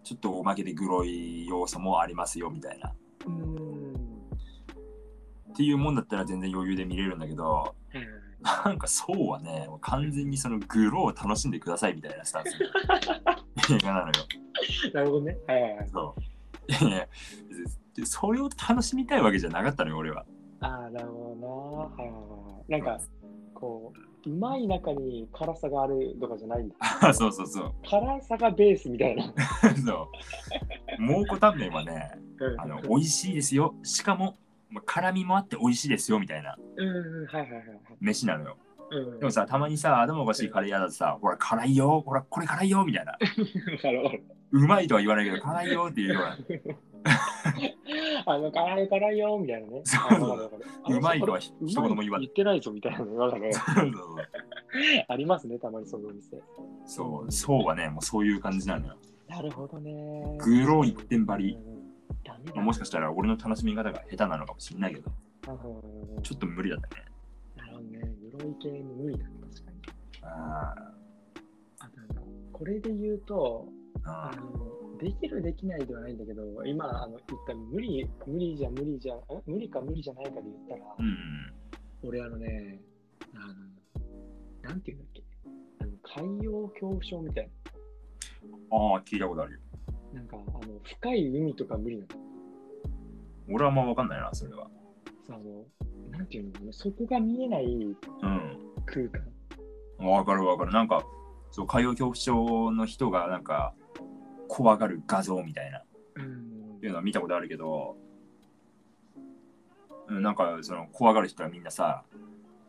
[0.04, 2.94] ちょっとおまけでグロい要素もありますよみたいな。
[3.28, 3.94] うん。
[3.96, 8.26] っていうもんだったら全然余裕で見れるんだけど、はいはいはい
[8.66, 12.52] なんかそうはね、完全にそのグロを楽しんでくださいみたいなスタンス
[13.72, 14.14] の映画なのよ。
[14.94, 15.38] なるほどね。
[15.48, 15.90] はいはいはい。
[15.92, 16.72] そう。
[16.72, 17.08] いやいや
[17.96, 20.26] でそれを楽しみたいわけじゃなかったのよ、俺は。
[20.60, 21.48] ああ、なるほどな。
[21.48, 22.72] はいはいはい。
[22.72, 23.04] なんか、
[23.56, 26.76] こう、うまい中に辛さがあるとかじゃないんだ。
[27.14, 27.74] そうそうそう。
[27.88, 29.34] 辛さがベースみたいな。
[29.86, 30.10] そ
[31.00, 31.02] う。
[31.02, 32.12] 蒙古タンメンはね、
[32.58, 33.76] あの美味しいですよ。
[33.84, 34.36] しかも、
[34.70, 37.80] まあ辛みもあって美味しいですよみたいなうんうん、はいはいはいはい。
[38.00, 38.58] 飯なのよ。
[38.92, 39.20] うん。
[39.20, 43.18] でもさ、たまにさ、頭おかしいカレー屋だとさ、ほら、辛いよ、ほら、これ辛いよみたいな。
[44.52, 46.38] うまいとは言わないけど、辛いよっていうような。
[48.26, 49.82] あの、辛い辛いよみたいなね。
[49.86, 53.54] そうあわかるわかるうまいとは一言も言わない言ってないぞみたいなのわかる。
[53.54, 54.16] そうそう
[55.08, 56.42] ありますね、たまにそのお店。
[56.86, 58.96] そう、そうはね、もうそういう感じなのよ。
[59.28, 60.38] なるほどね。
[60.40, 61.58] グロ一点張り
[62.56, 65.12] うもしかしたら俺の楽しみ方が下手なのかもしれないけど、
[65.48, 67.06] うんちょっと無理だったね。
[67.56, 68.00] なるほどね。
[68.32, 69.78] グロい系も無理だね、確かに。
[70.24, 70.92] ああ
[72.52, 73.68] これで言うと、
[74.06, 81.54] ああの、できるできないではないんだけど、今、あの、言った無理、無理じゃ無理じゃ、ん無理か無理じゃないかで言ったら、うん。
[82.04, 82.80] 俺あのね、
[83.34, 85.24] あの、なんていうんだっけ、
[85.80, 85.92] あの
[86.26, 87.50] 海洋恐怖症みたい
[88.72, 89.60] ああ、聞いたことあるよ。
[90.14, 92.08] な、なんか、あの、深い海とか無理なの。
[93.50, 94.68] 俺はあんま分かんないな、それは。
[95.28, 95.66] さあの、
[96.12, 97.96] なんていうのそこが見えないうん。
[98.86, 99.22] 空間。
[99.98, 100.72] 分かる分かる。
[100.72, 101.04] なんか、
[101.52, 103.74] そう、海洋恐怖症の人がなんか、
[104.56, 105.84] 怖がる画像みたいな、
[106.16, 107.98] うんいうのは見たことあるけど、
[110.08, 112.06] うん、なんか、その、怖がる人はみんなさ、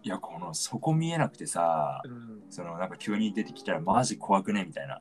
[0.02, 5.00] いや、この、そこ見えなくてさ、うんその、なんか急に出てきたらマジ怖くねみたいな。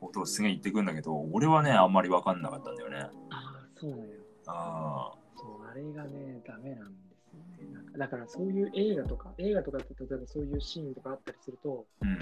[0.00, 3.00] ことをすげえ言ってくんだけど、俺はね、あんまり分かんなかったんだよね。
[3.00, 4.04] ああ、そうなんや。
[4.46, 7.98] あそう、あれがね、ダメなんですよね。
[7.98, 12.18] だからそういう映画とか、映画とかって例えばそういうシーンとかあったりすると、うん。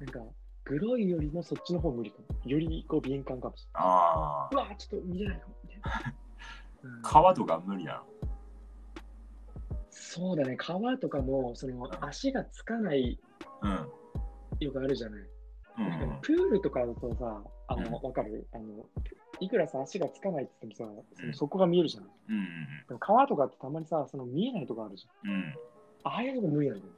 [0.00, 0.20] なんか、
[0.64, 2.50] グロいよりもそっちの方無理かも。
[2.50, 4.66] よりこう敏感かもしあれない。
[4.66, 5.54] うわ、ちょっと見れないかも。
[7.02, 8.02] 川とか無理な
[9.90, 13.18] そうだね、川とかも、その足がつかない
[13.62, 13.88] の。
[14.60, 15.20] よくあるじゃない。
[15.78, 15.84] うん。
[15.84, 16.20] うん。
[16.20, 18.46] プールとかだとさ、あの、うんわかる？
[18.52, 18.84] あの、
[19.40, 22.04] いくらさ、足がつかないって言ってもさ、その底が見えるじゃん。
[22.04, 22.08] うん。
[22.88, 25.30] でも川とかってたまにさ、その見えないとこあるじゃん。
[25.30, 25.54] うん。
[26.04, 26.92] ああいうのも無理なんだよ。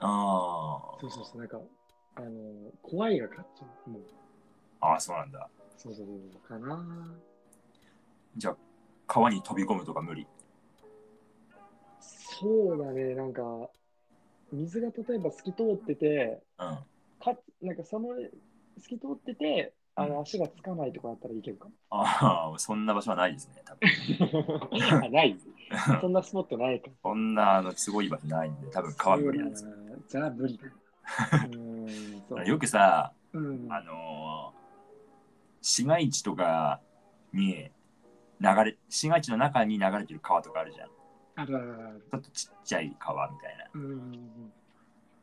[0.00, 1.58] あそうそうそう、なんか、
[2.18, 3.90] あの、怖いが勝っちゃう。
[3.90, 4.02] もう、
[4.80, 4.86] あ。
[4.88, 5.48] ああ、そうなんだ。
[5.76, 6.84] そうそうそう、かな
[8.36, 8.56] じゃあ、
[9.06, 10.26] 川に飛び込むとか無理？
[12.00, 13.42] そうだね、なんか、
[14.52, 16.78] 水が例えば透き通ってて、うん。
[17.20, 18.08] かなんかその
[18.78, 21.72] 透き通ってて、あうんの足がつかないとかだったらいけるかも。
[21.90, 23.88] ああ、そんな場所はないですね、多分。
[25.04, 25.36] あない
[26.00, 26.90] そんなスポットないか。
[27.02, 29.70] そんなあのすごい場所ないんで、多分川無理なんですよ。
[30.08, 30.64] じゃあ無理だ。
[31.46, 31.77] うーん
[32.44, 34.58] よくさ、うん、あのー
[35.60, 36.80] 市街地とか
[37.32, 37.70] に
[38.40, 40.88] 流れ、市街地の中に流れてる川とかあるじゃん。
[40.88, 40.90] ち
[41.36, 42.04] あるあるある。
[42.14, 43.64] ょっとちっちゃい川みたいな。
[43.74, 44.52] うん。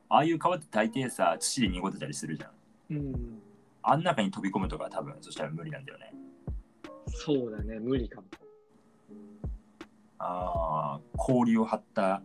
[0.10, 2.52] ああいう川って大抵さ、土で濁ってたりするじゃん。
[2.96, 3.42] うん。
[3.82, 6.14] あん中に飛び込むとか多分そしたら無理なんだよね。
[7.08, 8.28] そうだね、無理かも。
[10.20, 12.22] ああ、氷を張った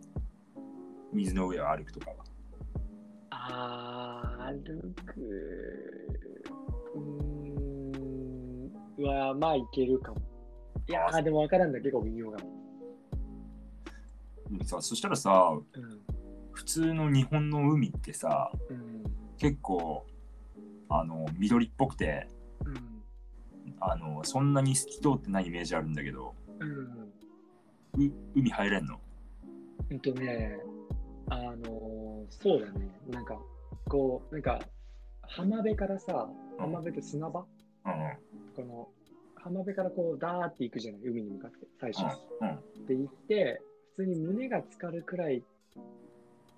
[1.13, 2.15] 水の上を歩くとかは。
[3.31, 4.00] あー
[4.59, 5.19] 歩く。
[6.95, 8.71] うーん。
[8.97, 10.21] うわ、まあいけるかも。
[10.87, 12.49] いやあー、でも分からんだ、結構微妙かも。
[14.51, 16.01] うんさそしたらさ、うん。
[16.51, 19.03] 普通の日本の海ってさ、うん。
[19.37, 20.05] 結構
[20.89, 22.27] あの緑っぽくて
[22.65, 23.01] うん。
[23.79, 26.69] あのそんなに透き通ってないイメージあるんだけどうん。
[28.07, 28.99] う海入れんの？
[29.89, 30.59] うんとね、
[31.29, 33.37] あのーそうだね、なんか、
[33.87, 34.59] こう、なんか、
[35.23, 37.45] 浜辺からさ、浜辺って砂場？
[37.85, 38.17] うん
[38.55, 38.89] この、
[39.35, 42.03] 浜辺からこう、ダーって行くじゃない、海に向かって、最初。
[42.87, 43.61] で行って、
[43.95, 45.43] 普通に胸が浸かるくらい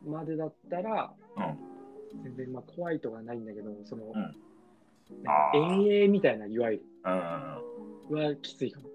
[0.05, 2.23] までだったら、うん。
[2.23, 4.13] 全然まあ怖いとかないんだけど、その、
[5.53, 8.89] 遠泳みたいな、いわゆる、うんはきついかも。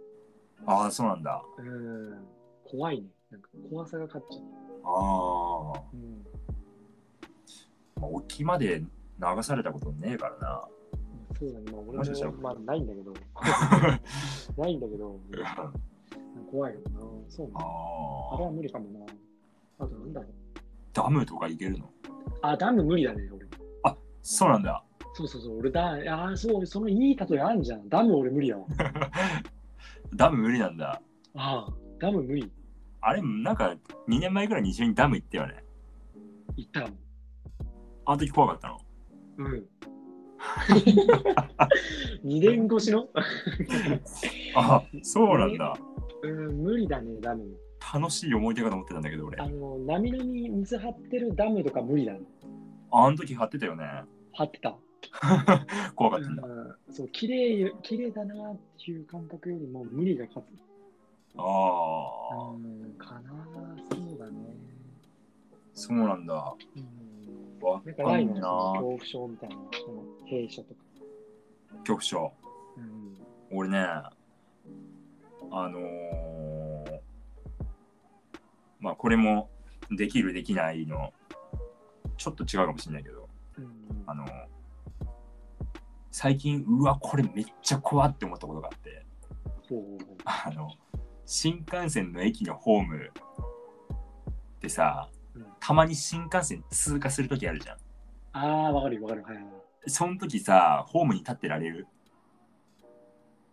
[0.67, 1.43] ああそうなんだ。
[1.59, 2.27] うん、
[2.65, 3.09] 怖いね。
[3.31, 4.43] なんか怖さが勝っちゃう。
[4.85, 6.25] ああ、うん。
[6.25, 6.38] まあ、
[8.09, 10.69] 沖まで流されたことねえからな
[11.39, 13.13] そうだね、まあ、俺もも、まあ、ないんだけど、
[14.63, 15.21] ないんだけど、
[16.51, 17.01] 怖いよな。
[17.29, 17.53] そうね。
[17.55, 17.59] あ
[18.39, 19.07] れあは無理かもな。
[19.79, 20.31] あとなんだろう。
[20.93, 21.91] ダムとか行けるの？
[22.43, 23.47] あ、ダム無理だね、俺。
[24.23, 27.89] そうなんだそうそうそう、俺だ、あ、そう、そのいい例えあんじゃん。
[27.89, 28.67] ダム俺無理やわ。
[30.15, 31.01] ダム無理なんだ
[31.35, 32.53] ああ、ダム無理。
[33.01, 35.65] あれなんか2年前ぐらいに一緒にダム行ったよね
[36.57, 36.99] 行ったもん。
[38.09, 38.79] あの時怖かったの
[39.37, 39.67] うん。
[42.25, 43.07] 2年越しの？
[44.57, 45.77] あそうなんだ
[46.23, 47.45] うん、無理だね、ダム。
[47.93, 52.21] 楽しい思い出かと思ってたんだけど俺あの、波々に水張ってるダムとか無理だね。
[52.91, 53.85] あの時張ってたよね
[54.33, 54.75] 張ってた。
[55.95, 60.49] 怖かったんだうん、そう、綺麗綺麗だなっていう感覚よりも無理が勝つ。
[61.37, 63.31] ああうん、かな
[63.93, 64.57] そうだね。
[65.75, 66.98] そうなんだうん。
[67.61, 70.81] わなんか恐怖症みたいな、その弊社とか。
[71.81, 72.33] 恐怖症。
[72.77, 73.17] うん。
[73.51, 74.13] 俺ねあ
[75.51, 77.01] のー
[78.81, 79.51] まあこれも
[79.91, 81.13] できるできないの
[82.17, 83.29] ちょっと違うかもしれないけど。
[83.59, 84.25] うんあの
[86.11, 89.05] 最近うわこれめっちゃ怖って思ったことがあって。
[90.25, 90.71] あの
[91.27, 93.11] 新幹線の駅のホーム
[94.61, 95.18] でさうん
[95.69, 97.77] たまに新幹線通過するときあるじゃん
[98.33, 99.23] ああ、わかるよわかる。
[99.23, 99.91] はいはいはい。
[99.91, 101.87] その時さホームに立ってられる？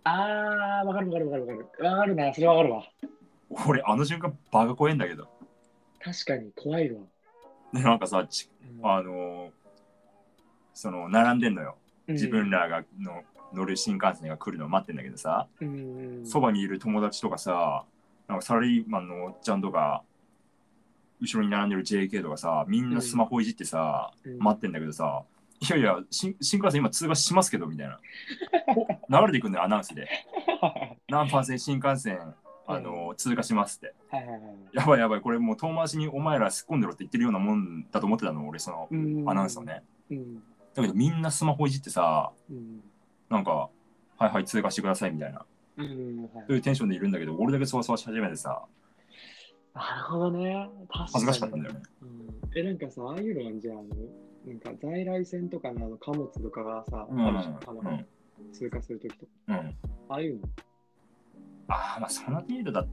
[0.06, 1.90] ああ、わかるわかるわかるわかる。
[1.90, 2.84] わかるな、それわかるわ。
[3.68, 5.28] 俺あの瞬間バカ怖いんだけど
[6.02, 7.02] 確かに怖いわ。
[7.74, 8.50] でなんかさち
[8.80, 9.50] うんあの
[10.74, 11.76] その並んでんのよ
[12.08, 13.24] 自分、らがの
[13.54, 15.50] 乗る新幹線が来るのを待ってんだけどさ
[16.24, 17.84] そばにいる友達とかさ
[18.30, 20.02] なんかサラリーマンのおっちゃんとか
[21.26, 25.24] 後ろに並んでる JK とかさみんなスマホいじってさ、うん待ってんだけどさ
[25.62, 28.00] いやいや新新幹線今通過しますけどみたいな
[28.76, 30.08] お流れていくんだよアナウンスで
[31.10, 32.36] 何パーセント新幹線
[32.68, 33.94] あの、通過しますって。
[34.74, 39.64] やばいやばいこれもう遠回しにお前ら突っ込んでろって言ってるようなもんだと思ってたの俺そのうんアナウンスを。
[39.64, 40.36] ね、うん。
[40.74, 42.82] だけどみんなスマホいじってさうん。
[43.30, 43.70] なんか
[44.18, 45.46] はいはい通過してくださいみたいな
[45.78, 46.30] うん。
[46.34, 48.64] はいそういうテンションでいるんだけど俺だけそわそわし始めてさ
[49.76, 50.70] なるほどね。
[50.90, 51.82] 確かに恥ずかしかったんだよね。
[52.02, 53.76] うん、え、なんかさ、ああいうのはじゃあ、
[54.48, 58.06] なんか在来線とかのあの貨物とかがさ、うんあの、うん
[58.52, 59.32] 通過するときとか。
[59.50, 59.56] うん。
[60.10, 60.48] ああいうの。
[61.68, 62.88] ああ、まあその程度だっ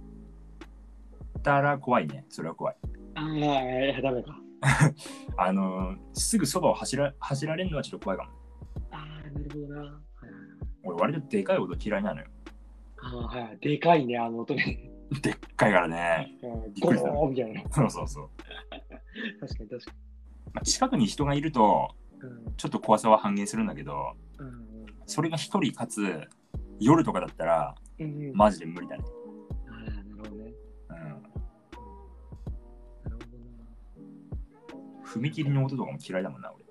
[1.42, 2.24] たら怖いね。
[2.28, 2.76] それは怖い。
[3.14, 3.40] ああ、い
[3.88, 4.36] や、ダメか。
[5.36, 8.30] あのーすぐそばを走ら走られるのはちょっと怖いかも。
[8.92, 9.82] ああ、なるほどな。
[9.82, 10.02] はい
[10.84, 12.26] 俺割とでかい音嫌いなのよ。
[13.00, 13.58] ああ、はい。
[13.60, 14.91] でかいね、あの音ね。
[15.20, 16.38] でっかいからね。
[16.80, 17.62] ゴーンみたいな。
[17.70, 18.30] そうそうそう。
[19.40, 19.92] 確かに確か
[20.54, 21.94] まあ、近くに人がいると
[22.56, 24.62] ちょっと怖さは半減するんだけど、うん
[25.06, 26.28] それが一人かつ
[26.78, 28.32] 夜とかだったらうん。
[28.34, 29.04] マジで無理だね。
[29.68, 30.52] ああ、なるほどね。
[30.88, 30.96] うん。
[30.96, 31.16] なる
[33.04, 33.16] ほど
[35.04, 35.04] な。
[35.04, 36.64] 踏切の音とかも嫌いだもんな、俺。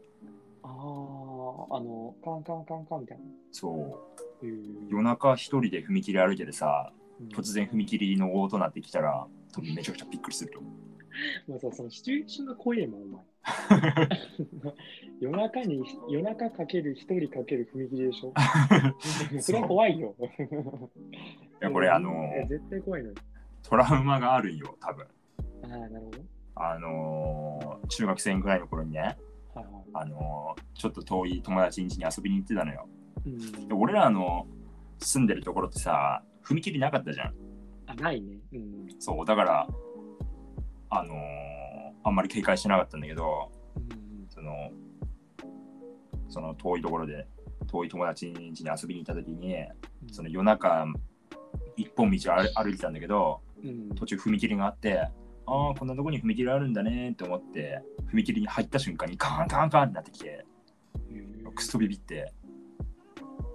[0.63, 3.23] ああ、あの、カンカンカンカンみたいな。
[3.51, 3.69] そ
[4.41, 4.45] う。
[4.45, 10.69] うん夜中一人で踏切歩いててさ、うん突然踏切の音鳴ってきたら、多分めちゃくちゃびっくりすると思
[11.47, 11.51] う。
[11.51, 13.23] もうさ、そのシチュエーションが怖いもん、お前。
[15.19, 18.33] 夜中に、夜中かける、一人かける踏切でしょ
[19.41, 20.15] それは怖いよ。
[20.19, 22.11] いやこれあの
[22.47, 23.15] 絶対怖いのに。
[23.61, 25.05] トラウマがあるんよ、多分。
[25.05, 25.07] あ
[25.65, 26.17] あ、なるほど。
[26.55, 29.17] あのー中学生ぐらいの頃にね、はい
[29.57, 29.65] はい。
[29.93, 32.87] あのーちょっと遠い友達ん家に遊びに行ってたのよ。
[33.25, 34.47] うんで俺らの
[34.99, 37.33] 住んでるところってさ、踏切なかったじゃん。
[37.87, 38.37] あ、ないね。
[38.53, 38.87] うん。
[38.99, 39.67] そう、だから、
[40.89, 41.51] あのー
[42.03, 44.71] あんまり警戒してなかったんだけど、うんその、
[46.29, 47.27] その遠いところで、
[47.67, 49.55] 遠い友達に遊びに行った時に、
[50.11, 50.85] その夜中、
[51.77, 55.11] 一本道を歩歩いてたんだけど、うん、途中踏切があって、あ
[55.45, 60.45] あ、こんなとこに踏切あるんだねって思って、踏切に入った瞬間にカーンカーンカーンってなってきて、
[61.11, 62.33] うんクソビビって、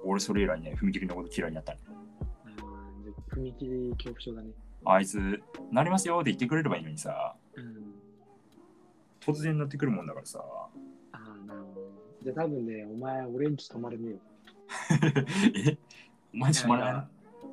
[0.04, 1.78] 俺それ以来ね、踏切のこと嫌いになったね。
[3.36, 4.50] 踏切恐怖症だね。
[4.84, 7.94] あいつ、なりますよって言ってくれればいいのにさ、うん。
[9.20, 10.44] 突然なってくるもんだからさ、
[11.12, 11.90] ああ、なるほど。
[12.22, 14.18] じゃあ多分ね、お前、俺んち泊まれねえよ。
[15.72, 15.78] え？
[16.34, 17.06] お前しまらない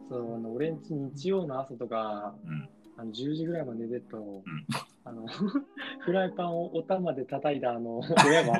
[0.09, 4.43] そう、あの俺んち日曜の朝とか、うんあの10時ぐらいまで寝てると、ん
[5.05, 5.27] あの
[5.99, 8.53] フライパンをお玉で叩いたあの 親が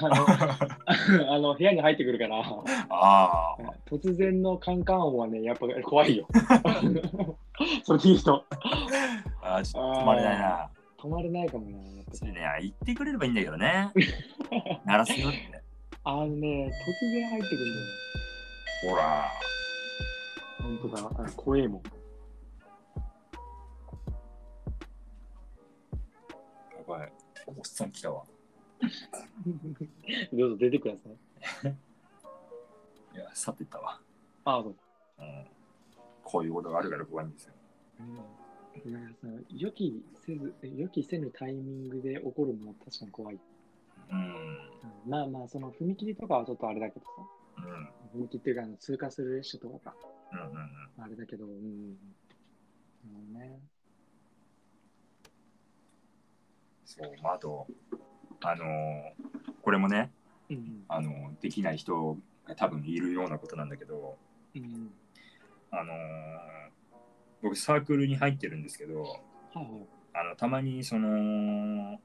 [0.00, 2.44] あのあの部屋に入ってくるから、あ
[2.88, 6.28] あ、突然のカンカン音はね、やっぱ怖いよ。
[7.82, 8.44] それでいい人。
[9.42, 10.70] あーちょっと止まれないな。
[10.98, 11.78] 止まれないかもな。
[12.12, 13.90] それね、言ってくれればいいんだけどね。
[14.84, 15.62] 鳴らすよって。
[16.04, 18.94] あのね、突然入ってくるんだよ。
[18.94, 19.28] ほら。
[20.62, 21.82] 本当だ、怖えもん。
[26.90, 27.12] ばい。
[27.46, 28.24] おっさん来たわ。
[30.32, 31.08] どうぞ出てくださ
[31.68, 31.68] い。
[33.14, 34.00] いや、去ってったわ。
[34.44, 34.74] ああ、そう。
[35.18, 35.46] うん。
[36.22, 37.54] こういうことがあるから怖いんですよ。
[38.84, 43.38] うん、なんかさ予期せず、予期せぬタイミングで起こるのも確かに怖い。
[44.10, 44.18] うん。
[44.18, 44.58] うん
[45.06, 47.10] まあまあ、その踏切とかはちょっとあれだけどさ、
[48.14, 48.24] うん。
[48.24, 49.94] 踏切っていうかあの通過する列車とかか、
[50.32, 51.04] うんうんうん。
[51.04, 51.52] あれだけど、うん。
[51.52, 53.60] うんね、
[56.90, 57.68] そう、まあ、あと、
[58.42, 58.68] あのー
[59.62, 60.10] これもね、
[60.48, 60.84] うん。
[60.88, 64.18] あのーできない人が多分いるようなことなんだけど、
[64.56, 64.90] うん。
[65.70, 65.96] あのー
[67.42, 69.66] 僕サークルに入ってるんですけど、はいはい。
[70.14, 72.00] あのたまにその、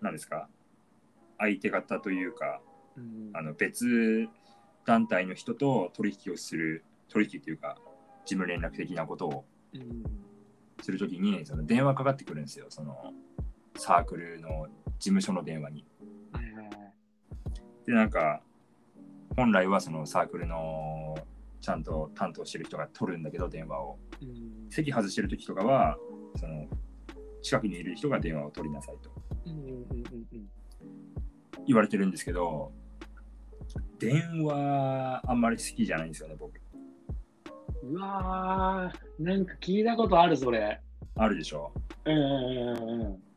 [0.00, 0.48] 何ですか、
[1.38, 2.60] 相手方というか、
[2.96, 3.30] うん。
[3.32, 4.28] あの別
[4.84, 7.78] 団体の人と取引をする、取引っていうか、
[8.24, 10.02] 事務連絡的なことをうん。
[10.82, 13.12] するときにその電話かかってくるんですよ、その
[13.78, 14.66] サークルの
[14.98, 15.86] 事務所の電話に。
[17.86, 18.42] で、なんか、
[19.36, 21.16] 本来はそのサークルの
[21.60, 23.98] ちゃんと担当してる人が取るんだけど、電話を。
[24.20, 24.70] うん。
[24.70, 25.96] 席外してるときとかは、
[26.36, 26.66] その
[27.42, 29.10] 近くにいる人が電話を取りなさいと。
[31.66, 32.72] 言われてるんですけど、
[33.98, 36.60] 電話あんまり好きじゃないんですよね、僕。
[37.82, 40.80] うわー、なんか聞いたことある、それ。
[41.16, 41.72] あるでしょ。
[42.04, 43.27] うんうんうんうん。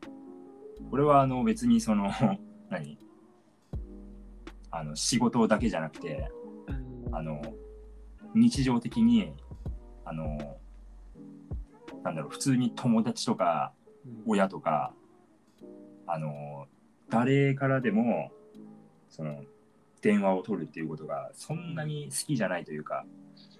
[0.90, 2.10] これはあの別にその、
[2.70, 2.98] 何？
[4.70, 6.30] あの仕事だけじゃなくて、
[7.06, 7.14] うん。
[7.14, 7.42] あの
[8.34, 9.34] 日常的に、
[10.04, 10.58] あの、
[12.02, 13.72] なんだろう、普通に友達とか
[14.06, 14.22] うん。
[14.26, 14.94] 親とか、
[16.06, 16.66] あの、
[17.10, 18.32] 誰からでも、
[19.08, 19.44] その、
[20.00, 23.04] 電話を取るっていうことがそんなに好きじゃないというか、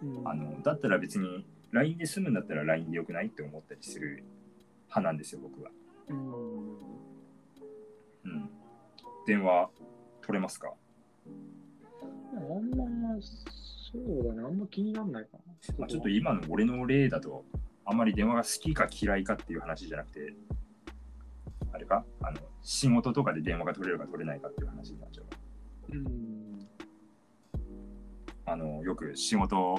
[0.02, 0.28] うん。
[0.28, 4.24] あの、だったら別に LINE で済むんだったら LINE でよくないって思ったりする
[4.88, 5.70] 派なんですよ、僕は。
[8.24, 8.50] うんうん。
[9.26, 9.70] 電話
[10.22, 10.72] 取れますか？
[12.34, 12.40] あん
[12.74, 12.84] ま、
[13.20, 15.74] そうだね、あんま気にならないかな。
[15.78, 17.44] まあ、ちょっと今の俺の例だと
[17.84, 20.34] あんまり電話が好きか嫌いかっていう話じゃなくて、
[21.72, 22.04] あれか？
[22.22, 25.26] あの仕事とかで電話が取れるか取れないかっていう話になっちゃう。
[25.92, 26.68] うん。
[28.44, 29.78] あのよく仕事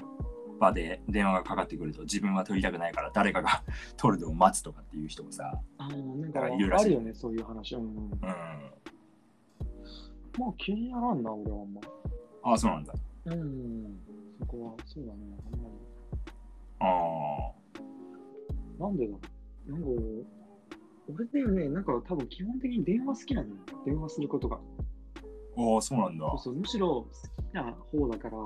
[0.63, 3.63] 場で電話がかかってくると自分は取りたくないから誰かが
[3.97, 7.75] 取るのを待つとかっていう人もさ、ああ、なんかいるらしいあるよね、そういう話。
[7.75, 7.81] うん。
[7.81, 8.17] うん、
[10.39, 11.81] まあ気にならんな、俺はあんま。
[12.43, 12.93] ああ、そうなんだ。
[13.25, 13.99] うん。
[14.39, 15.75] そこは、そうだね、あんまり。
[16.79, 17.51] あ
[18.79, 19.19] なんでだろ
[19.67, 19.71] う。
[19.71, 19.87] なんか、
[21.09, 23.55] 俺だよね、なんか多分基本的に電話好きなのよ。
[23.85, 24.57] 電話することが。
[24.57, 24.59] あ、
[25.57, 26.39] ああ、そうなんだそう。
[26.39, 27.07] そう、むしろ好
[27.51, 28.37] きな方だから、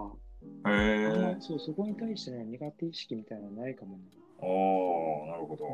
[0.44, 1.38] へえ。
[1.40, 4.04] そうそこに対してね、苦手意識みたいなのないかもね。
[4.40, 5.66] ああ、なるほど。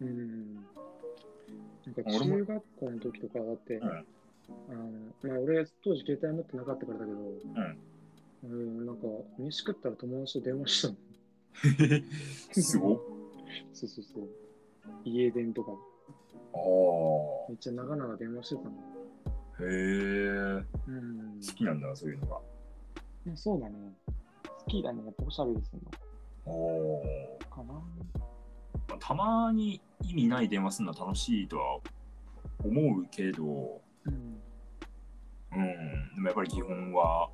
[0.00, 0.08] うん。
[0.08, 0.54] うん。
[0.54, 4.90] なんか中学校の時とかだって、うんあの
[5.22, 7.22] まあ、俺当時携帯持ってなかったからだけど、う
[7.60, 7.78] ん。
[8.44, 8.46] う
[8.82, 9.02] ん、なんか
[9.38, 10.94] 飯食ったら友達と電話したの。
[12.52, 12.98] すごっ。
[13.72, 14.28] そうそうそう。
[15.04, 17.48] 家電とか、ああ。
[17.48, 18.70] めっちゃ長々電話してたの。
[19.60, 20.64] へえ。
[20.88, 21.40] うん。
[21.40, 22.40] 好きなんだ、そういうのが。
[23.24, 23.92] まあ、そうだね。
[24.64, 25.04] 好きだね。
[25.04, 25.80] やっぱおしゃべりする
[26.46, 27.02] おお。
[27.40, 27.74] のかな。
[27.74, 27.82] ま
[28.94, 31.80] あたまに意味ない電話するの楽しいとは
[32.62, 34.40] 思うけど、うん。
[35.52, 36.14] うん。
[36.16, 37.30] でもやっぱり基本は、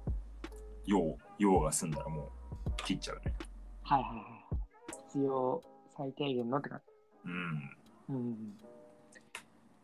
[0.87, 2.31] 用、用が済んだらも
[2.67, 3.35] う切っちゃうね。
[3.83, 4.25] はいはいはい。
[5.09, 5.63] 必要
[5.97, 6.81] 最低限のって感
[7.25, 7.61] うん。
[8.09, 8.15] じ。
[8.15, 8.59] うん。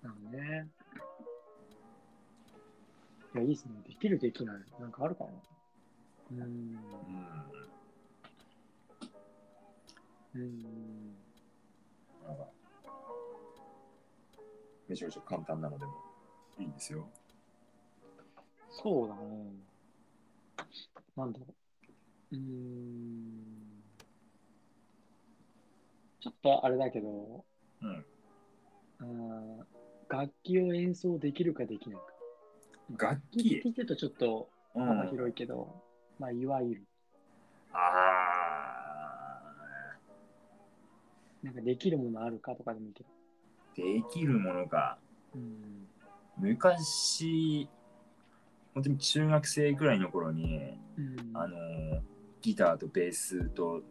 [0.03, 0.69] なのね。
[3.35, 3.73] いや、いいっすね。
[3.87, 4.57] できるできない。
[4.81, 5.31] なんかあるかな。
[6.31, 6.39] うん。
[10.35, 11.17] うん。
[14.89, 15.93] めちゃめちゃ簡単なのでも
[16.59, 17.09] いいんですよ。
[18.71, 19.21] そうだね。
[21.17, 22.37] なんだろう。
[22.37, 23.83] うーん。
[26.21, 27.45] ちょっとあれだけど、
[27.83, 28.05] うん。
[28.99, 29.65] あー
[30.09, 31.99] 楽器を演奏できるかできない
[32.97, 33.09] か。
[33.09, 33.69] 楽聞器？
[33.69, 35.83] いてるとちょっとうん幅広いけど、
[36.19, 36.83] まあ、いわゆる、
[37.73, 39.43] あ
[41.43, 43.09] なんかできるものあるかとかでもいいけど。
[43.77, 44.99] ーできるものか。
[45.35, 45.87] うん。
[46.39, 47.69] 昔、
[48.75, 51.17] 本当に中学生くらいの頃に、うん。
[51.35, 53.83] あのーギターとベースと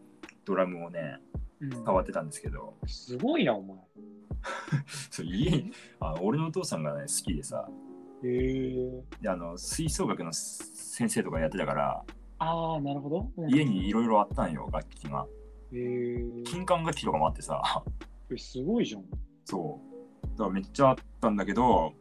[0.46, 1.20] ドラムをね、
[1.60, 3.78] うん、触ってたんですけど、すごいな、お前。
[5.12, 7.70] そう家にあ俺のお父さんがね、好きでさ、
[8.24, 9.04] へえ。
[9.22, 12.06] であの吹奏楽の先生とかやってたから、
[12.40, 13.32] ああ、なるほど。
[13.38, 15.26] うん家にいろいろあったんよ、楽器が。
[15.72, 16.44] へえ。
[16.44, 17.62] 金管楽器とかもあってさ、
[18.32, 19.04] えすごいじゃん。
[19.46, 19.80] そ
[20.24, 20.28] う。
[20.30, 21.94] だからめっちゃあったんだけど、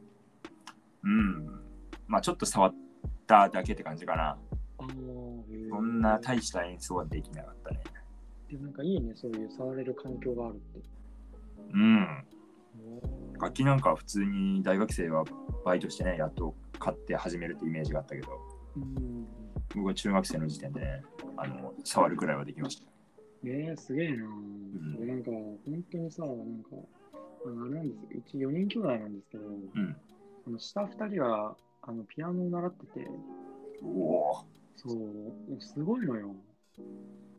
[1.02, 1.46] うん。
[2.06, 2.74] まあちょっと触っ
[3.26, 4.38] ただけって感じかな。
[4.78, 4.86] あ。
[5.70, 7.82] そんな大した演奏はできなかったね。
[8.48, 10.80] でもなんかいいね、そういう触れる環境があるって。
[11.72, 12.24] うん。
[13.40, 15.24] 楽器なんかは普通に大学生は
[15.64, 18.28] バイトしてね、やっと買って始めるってイメージがあったけど、
[18.76, 19.13] うん。
[19.74, 21.02] 僕は中学生の時点でね、
[21.36, 22.86] あの触るくらいはできました。
[23.46, 26.70] えー、すげえな、ん俺なんか、本当にさ、なんか、
[27.44, 29.96] あのあれなんですうち4人兄弟なんですけど、うん。
[30.46, 33.08] あの下2人があのピアノを習ってて、
[33.82, 34.44] おお、
[34.76, 36.34] そう、すごいのよ。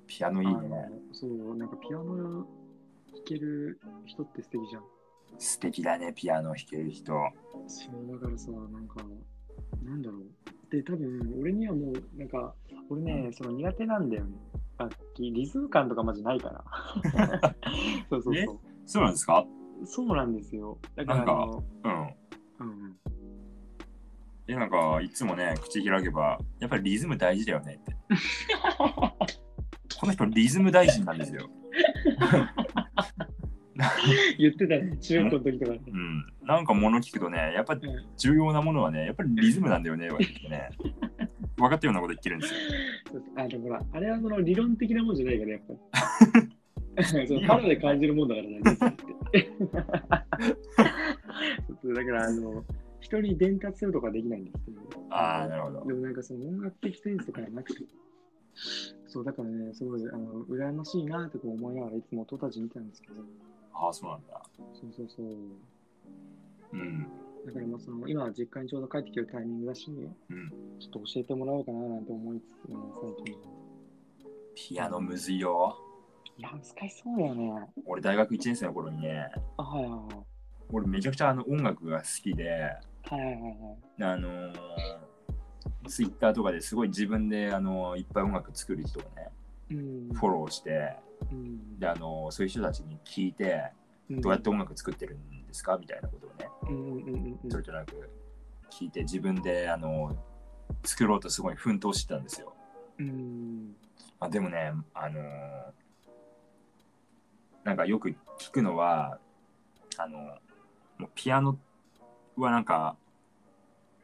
[0.07, 0.89] ピアノいいね。
[1.13, 2.45] そう、なんかピアノ
[3.11, 4.83] 弾ける人って素敵じゃん。
[5.39, 7.13] 素敵だね、ピアノ弾ける人。
[7.67, 9.03] そう、だからさ、なんか、
[9.83, 10.21] なんだろう。
[10.71, 12.53] で、多分、俺にはもう、なんか、
[12.89, 14.31] 俺ね、その苦手なんだよね。
[14.77, 16.63] 楽器、リズム感とかマジないから。
[18.09, 18.59] そうそうえそう。
[18.85, 19.45] そうなんですか？
[19.85, 20.77] そうなんですよ。
[20.95, 21.33] だから。
[21.33, 21.37] う
[21.97, 22.07] ん
[22.59, 22.95] うん。
[24.47, 27.95] え、なんか、いつもね、口開けば、やっぱりリズム大事だよねって。
[29.99, 31.49] この人、リズム大臣なんですよ。
[34.39, 35.81] 言ってたね、中学校の時とかね。
[35.87, 36.25] うん。
[36.43, 37.81] なんか物聞くとね、やっぱん
[38.17, 40.69] 重要なものはね、やっぱりリズムなんだよね、ね。
[41.57, 42.59] 分かったようなこと言ってるんですよ。
[43.35, 45.79] あ、でもほら、あれはその理論的なもんじゃないから、やっぱり。
[47.03, 48.75] そう肌で感じるもんだからね、だ
[52.05, 52.63] から、あの、
[53.01, 54.79] 人に伝達するとかできないんですけど。
[55.09, 55.85] ああ、なるほど。
[55.85, 57.83] でもなんかその音楽的センスとかはなくて、
[59.07, 63.15] そうだからね、すごいあの羨ましいなとか思いながらいつも音たち見てたんですけど、
[63.75, 64.41] ああ、そうなんだ。
[64.73, 65.27] そうそうそう。
[66.73, 67.07] うん。
[67.45, 70.49] だからまあその今は実家にちょうど帰ってきてるタイミングだし、うん。
[70.79, 73.35] ちょっと教えてもらおうかななんて思いつつ、ね、最近。
[74.55, 75.77] ピアノむずいよ。
[76.37, 77.69] いや、難しそうだよね。
[77.85, 80.25] 俺、大学1年生の頃にね、あ、はいはいはい。
[80.71, 82.43] 俺めちゃくちゃあの音楽が好きで、
[83.03, 83.49] はいはいはいは
[83.99, 84.03] い。
[84.03, 84.53] あのー、
[85.87, 90.95] ツイッターとかですごい自分で、あのーいっぱい音楽作る人をね、うんフォローして、
[91.31, 91.79] うん。
[91.79, 93.71] であのそういう人たちに聞いて、
[94.09, 95.77] どうやって音楽作ってるんですか？
[95.77, 98.09] みたいなことをね、それとなく
[98.71, 100.15] 聞いて、自分であの
[100.83, 102.53] 作ろうとすごい奮闘してたんですよ。
[102.99, 103.75] うん。
[104.19, 105.23] あでもね、あのー
[107.63, 108.09] なんかよく
[108.39, 109.17] 聞くのは、
[109.97, 110.19] あの
[110.99, 111.57] もうピアノ
[112.37, 112.95] はなんか、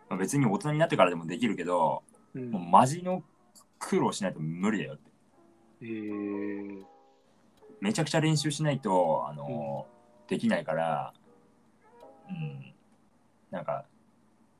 [0.09, 2.01] まあ別に大人になってからでもできるけど、
[2.33, 2.49] うん。
[2.49, 3.23] もうマジの
[3.77, 5.10] 苦労しないと無理だよって。
[5.81, 6.83] へー
[7.79, 11.13] めちゃくちゃ練習しないと、あのーできないから、
[12.29, 12.73] うん、
[13.49, 13.85] なんか、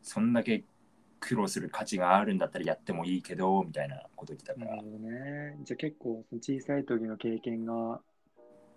[0.02, 0.66] そんだけ
[1.22, 5.58] 苦労する価値があるんだったらやってもいいけど、みたいなこと言ってたからなる、ほどね。
[5.64, 8.02] じゃあ結構その小さい時の経験が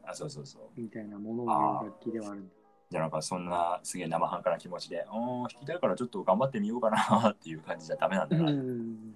[0.07, 0.81] あ、そうそうそう。
[0.81, 2.55] みたいなものを言う楽器ではあるんだ。
[2.91, 8.51] じゃなんかそんなすげえ生半可な気持ちで、おー弾きたいからちょっと頑張ってみようかなっていう感じじゃダメなんだな。
[8.51, 9.14] うん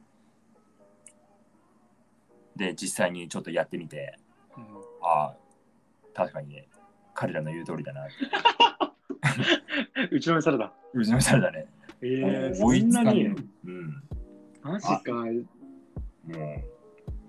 [2.59, 4.19] で、実際にちょっとやってみて、
[4.57, 4.65] うん
[5.01, 5.37] ああ、
[6.13, 6.69] 確かにね、
[7.15, 8.09] 彼らの言う通りだな。
[10.11, 10.73] 打ちのめされた。
[10.93, 11.67] うちのされだね。
[12.03, 13.25] えー、そんなに？
[13.25, 14.03] ねうん。
[14.63, 15.01] マジか。
[15.13, 15.47] もう、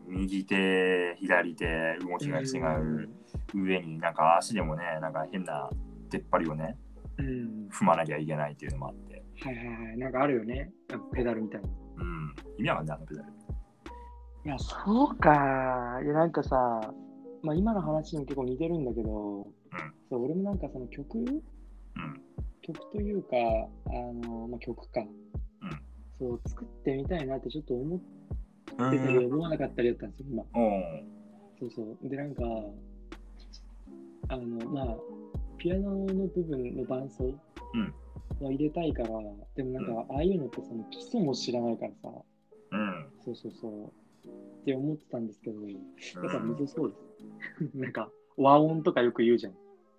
[0.08, 3.10] 右手、左手、動きが違う
[3.54, 5.70] 上になんか足でもね、なんか変な
[6.10, 6.76] 出っ張りをね、
[7.18, 7.70] うん。
[7.72, 9.98] 踏まなきゃいけないっていうのもあって、はいはいはい。
[9.98, 10.74] なんかあるよね。
[11.14, 11.70] ペダルみたいな。
[11.98, 12.36] うん。
[12.58, 13.30] 意味わかんない、あのペダル。
[14.50, 16.00] いや、そうか。
[16.04, 16.92] いや、なんかさ、
[17.44, 19.46] まあ今の話にも結構似てるんだけど、
[20.10, 21.38] そう俺もなんかその曲うん。
[22.64, 23.92] 曲というか、あ
[24.28, 25.02] の、まあ、曲か。
[25.02, 25.10] うん
[26.18, 28.00] そう、作ってみたいなってちょっと思っ
[28.80, 28.92] うん。
[28.92, 30.44] てたり思わなかったりだったんですよ、今。
[31.60, 32.10] そうそう。
[32.10, 32.44] で、なんか、
[34.30, 34.98] あの、まあ、
[35.60, 37.94] ピアノの部分の伴奏うん
[38.44, 39.10] は入れたいから、
[39.56, 42.10] でもなんか、ああいうのってその基礎も知らないからさ、
[42.72, 43.06] うん。
[43.24, 44.09] そうそうそう。
[44.28, 45.80] って思ってたんですけど、やっ
[46.32, 47.02] ぱむずそうです。
[47.78, 49.54] なんか、和音とかよく言うじゃん。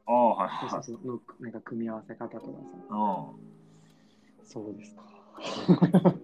[0.06, 0.90] ああ、はいはい。
[1.06, 2.48] のなんか組み合わせ方とかさ。
[2.90, 2.98] うん
[4.42, 5.02] そうですか。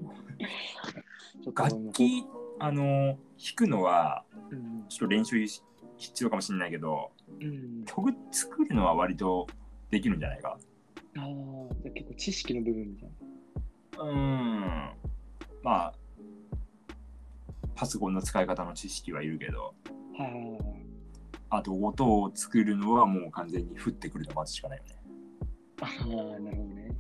[1.55, 2.25] 楽器、
[2.59, 3.17] あの、弾
[3.55, 5.63] くのは、うん、ちょっと練習し
[5.97, 7.85] 必要かもしれないけど、うん。
[7.85, 9.47] 曲作るのは割と
[9.91, 10.59] できるんじゃないか？
[11.19, 11.25] ああ、
[11.91, 13.11] 結構知識の部分みたい
[13.99, 14.05] な。
[14.05, 14.91] うーん。
[15.63, 15.95] まあ、
[17.77, 19.74] パソコンの使い方の知識はいるけど、
[20.18, 20.87] はいはいはいはい。
[21.51, 24.97] あと音を作るのはもう完全に降ってくるの待つしかないよね。
[25.81, 26.91] ああ、なるほどね。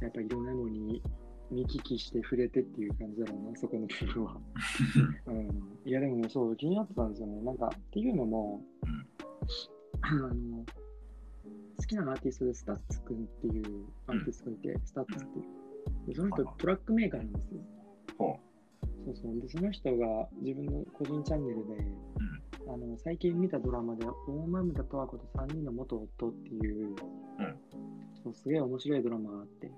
[0.00, 1.02] やっぱいろんなものに
[1.50, 4.36] 見聞きして触れてっていう感じだろうな、そこの部分は。
[5.26, 7.40] うん、いや、でもそう、気になってたんですよね。
[7.42, 9.02] なんか、っていうのも、うん
[10.04, 10.64] あの
[11.78, 16.06] 好きなアーティストで STUTSくんっていうアーティストがいて、 STUTSっていう。
[16.06, 17.60] でその人、トラックメーカーなんですよ。
[18.18, 18.36] ほ
[19.04, 19.40] そうそう。
[19.40, 21.84] で、その人が自分の個人チャンネルで、
[22.68, 26.94] あの最近見たドラマで、大豆田とわ子と3人の元夫っていう、
[28.22, 29.70] そうすげえ面白いドラマがあって、う。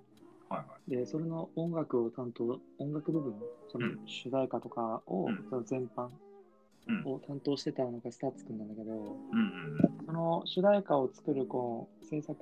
[0.49, 0.91] はいはい。
[0.91, 3.35] で、それの音楽を担当、音楽部分、
[3.71, 6.09] そのうん主題歌とかを、うんその全般
[6.87, 12.37] うんを担当してたのが STUTSくんなんだけど、うんうんその主題歌を作るこう制作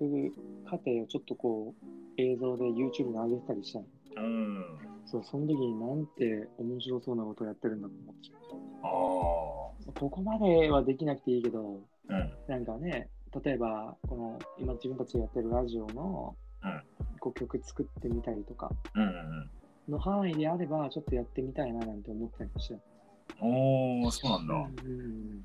[0.64, 3.86] 過程をちょっとこう映像で YouTube に上げてたりしたの。
[4.16, 4.91] うん。
[5.02, 5.08] うん。
[5.08, 8.42] そう、その時になんて面白そうなことをやってるんだと思ってしまっ
[8.82, 10.00] あた。
[10.00, 12.14] ここまではできなくていいけど、あ。
[12.14, 12.32] うん。
[12.48, 13.08] なんかね、
[13.44, 16.82] 例えば、この今自分たちがやってるラジオの、うん
[17.20, 19.50] こう曲作ってみたりとかうんうん
[19.88, 22.74] の範囲であれば、ちょっとやってみたいななんて思ったりもして。
[22.74, 24.02] うん。
[24.04, 24.54] おー、そうなんだ。
[24.54, 25.44] うん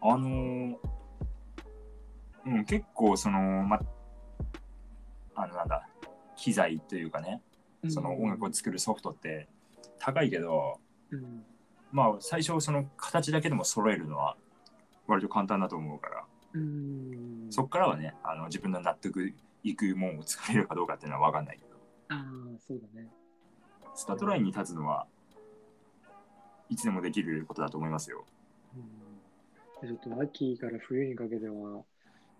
[0.00, 0.76] あのー、
[2.46, 3.80] うん、結構その、ま、
[5.34, 5.88] あのなんだ、
[6.36, 7.40] 機材というかね、
[7.90, 9.48] その音楽を作るソフトって
[9.98, 10.78] 高いけど、
[11.10, 11.44] うん。
[11.92, 14.36] まあ最初その形だけでも揃えるのは
[15.06, 16.24] 割と簡単だと思うから、
[16.54, 17.46] うん。
[17.50, 19.32] そっからはね、あの自分の納得
[19.62, 21.76] いくもんを作れるかどうかっていうのは分かんないけど、
[22.08, 22.24] ああ、
[22.66, 23.08] そうだね。
[23.94, 25.06] スタートラインに立つのは
[26.68, 28.24] いつでもできることだと思いますよ。
[29.82, 31.82] うん、ちょっと秋から冬にかけては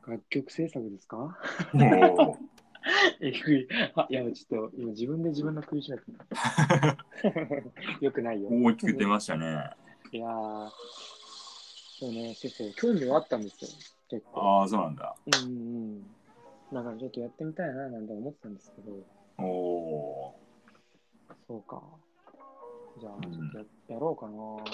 [0.06, 1.38] 楽曲制作ですか？
[3.20, 3.68] えぐい。
[3.94, 6.96] あ、いや、ちょっと今自分で自分の首絞めた。
[8.00, 8.48] よくないよ。
[8.50, 9.70] 大きく出ましたね。
[10.12, 10.70] いやー、
[11.98, 13.70] そうね、そうそう、興味はあったんですよ、
[14.08, 14.60] 結構。
[14.60, 15.16] ああ、そうなんだ。
[15.26, 15.54] うんう
[15.98, 16.02] ん。
[16.72, 18.92] だからちょっとやってみたいななんて思ってたんですけど、
[19.38, 20.40] おお
[21.46, 21.82] そうか。
[23.00, 23.64] じゃあ、うんちょっとや,、
[23.94, 24.32] やろうかな。
[24.32, 24.64] ー、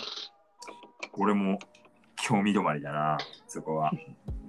[1.19, 1.59] 俺も
[2.17, 3.91] 興味止まりだな、そこは。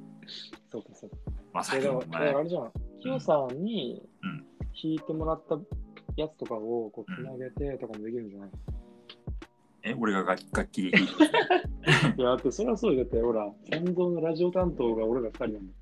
[0.71, 1.15] そうか、そうか。
[1.53, 1.87] まさか
[2.19, 2.71] らあれじゃん、
[3.03, 4.37] キヨさんにうん
[4.81, 5.59] 弾いてもらった
[6.15, 8.49] やつとかをこうつなげてとかもできるんじゃない、
[9.83, 10.91] え、俺が楽楽器 い
[12.21, 13.03] や、だってそれはそうよ。
[13.03, 15.73] だって、ほら、三蔵のラジオ担当が俺ら二人なんだ。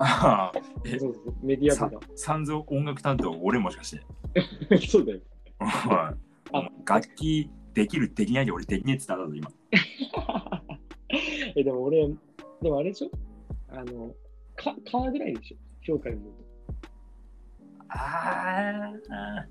[0.00, 2.06] ああ、えそうそうそう、メディアさとか。
[2.16, 3.92] 三蔵音楽担当、俺もしかし
[4.68, 4.76] て。
[4.88, 5.20] そうだよ。
[5.58, 6.18] はい
[6.86, 9.50] 楽器できる、できないで俺できねえって言ったぞ、今。
[11.56, 12.08] え、でも俺、
[12.62, 13.10] でもあれでしょ？
[13.68, 14.14] あの、
[14.56, 15.56] か、カーぐらいでしょ？
[15.82, 16.43] 評価で言うと。
[17.94, 19.46] ああ、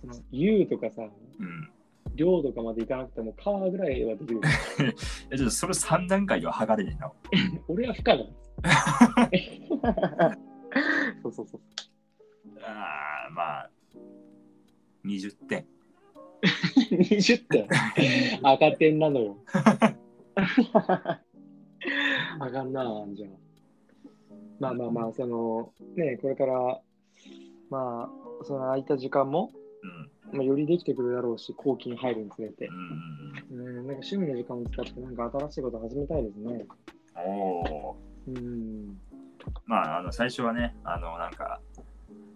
[0.00, 1.06] その、U とかさ、う
[1.44, 1.68] ん。
[2.14, 4.40] 量とかまでいかなくても、カーぐらいはできる。
[5.30, 7.12] え、ちょっとそれ3段階では測れねえな。
[7.68, 8.24] 俺は不可能。
[11.22, 11.60] そうそうそう。
[12.62, 13.70] ああ、まあ、
[15.04, 15.66] 20点。
[16.90, 17.68] 20点。
[18.42, 19.36] 赤点なのよ。
[22.40, 23.30] あかんなあじゃあ。
[24.60, 26.80] まあまあまあ、その、ね、これから、
[27.70, 29.50] まあ、その空いた時間も、
[29.82, 30.38] うん。
[30.38, 32.72] まあ、よりできてくるだろうし、後期に入るにつれてう。
[33.54, 33.58] ん。
[33.58, 36.66] うん、なんか趣味の時間を使って、なんか新しいこと始めたいですね。
[37.14, 37.96] おお
[38.26, 38.98] うん。
[39.66, 41.60] まあ、あの、最初はね、あの、なんか、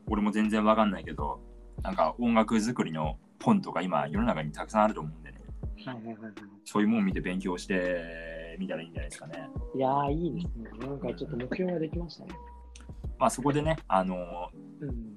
[0.09, 1.41] 俺も全然わかんないけど、
[1.83, 5.41] なんか音楽作りの本とか今世の中にたくさんあると思うんでね、
[5.85, 6.33] はいはいはいはい。
[6.65, 9.49] そういうもん見て勉強してみたらいいんじゃないですかね。
[9.75, 10.71] いやー、いいですね。
[10.87, 12.35] なんかちょっと目標ができましたね。
[13.23, 14.51] まあそこでね、あの、
[14.81, 15.17] うん。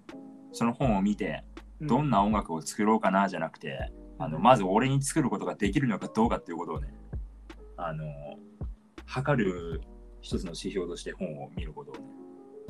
[0.51, 1.43] その本を見て、
[1.79, 6.87] うんどんな音楽を作ろうかなじゃなくて、あのまず俺に作ることができるのかどうかっていうことをね、
[7.75, 8.05] あの、
[9.05, 9.81] 測る
[10.21, 12.01] 一つの指標として本を見ることをね。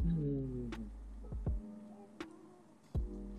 [0.06, 0.70] うん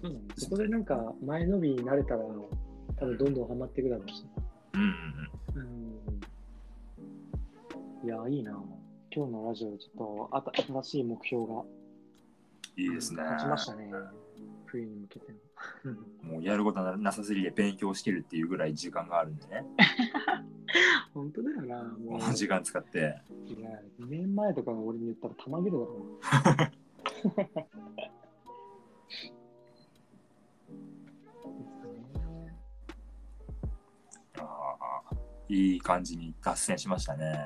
[0.02, 0.26] そうだね。
[0.36, 4.24] そこでなんか前伸びになれたら、多分どんどんハマっていくだろうし。
[4.74, 4.90] うんうん
[8.02, 8.06] うん。
[8.06, 8.52] いや、いいな。
[9.10, 11.75] 今日のラジオ、ちょっと新しい目標がうん。
[12.76, 13.22] いいですね。
[13.22, 13.90] 立ちましたね。
[14.66, 15.38] 冬に向けての。
[16.22, 19.64] もうやることなさすぎて勉強してるっていうぐらい時間があるんでね。
[21.14, 21.82] 本当だよな。
[21.82, 23.22] もこの時間使って。
[23.46, 23.70] いや、
[24.00, 26.20] 2年前とかの俺に言ったらたまげるだろ
[35.48, 37.38] ういい感じに脱線しましたね。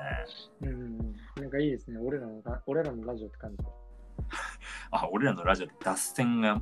[0.61, 1.97] うん、なんかいいですね。
[1.99, 3.63] 俺らのラ俺らのラジオって感じで。
[4.91, 6.61] あ、俺らのラジオって脱線が、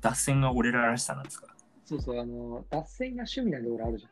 [0.00, 1.48] 脱線が俺ららしさなんですか？
[1.84, 4.10] そうそう、あの、脱線が趣味なんで俺あるじゃん。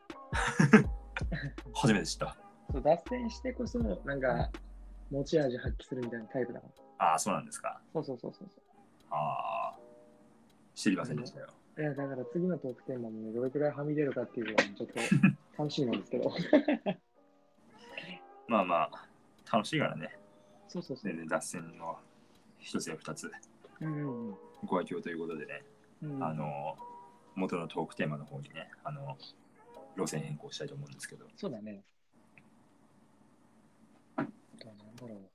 [1.73, 2.37] 初めて知った。
[2.71, 4.49] そう脱線してこそ、なんか、
[5.11, 6.67] 持ち味発揮するみたいなタイプだか
[6.99, 7.05] ら。
[7.09, 7.79] ああ、そうなんですか。
[7.93, 8.47] そうそうそうそう
[9.09, 9.79] ああ、
[10.75, 11.47] 知りませんでしたよ。
[11.77, 14.93] いや、だから次のトークテーマもね、どれくらいはみ出るかっていうのはちょっと
[15.57, 16.31] 楽しみなんですけど。
[18.47, 19.07] まあまあ、
[19.51, 20.17] 楽しいからね。
[20.67, 21.17] そうそうそう全。
[21.17, 21.97] 然脱線の
[22.59, 23.31] 一つや二つ
[23.81, 24.35] うんうん
[24.65, 25.63] ご愛嬌ということでね、
[26.01, 26.23] うん。
[26.23, 26.75] あの、
[27.35, 29.17] 元のトークテーマの方にね、あの、
[29.95, 31.25] 路線変更したいと思うんですけど。
[31.35, 31.83] そうだね。
[34.15, 34.23] あ
[34.59, 35.29] とはなんだろう。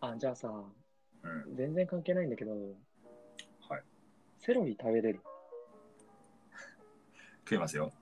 [0.00, 0.48] あ、じゃあさ、
[1.22, 1.54] うん。
[1.54, 2.52] 全然関係ないんだけど、
[3.68, 3.82] はい。
[4.38, 5.20] セロリ食べれる？
[7.44, 7.92] 食えますよ。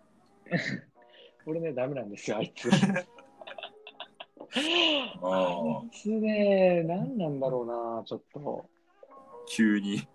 [1.44, 2.68] 俺ね、ダメなんですよ、あいつ。
[4.54, 8.64] あいつね、何なんだろうな、ちょっと。
[9.48, 10.06] 急に、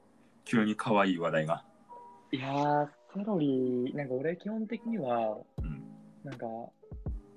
[0.45, 1.63] 急に可愛い話題が。
[2.31, 5.83] いやー、セロリ、なんか俺基本的には、うん。
[6.23, 6.45] なんか、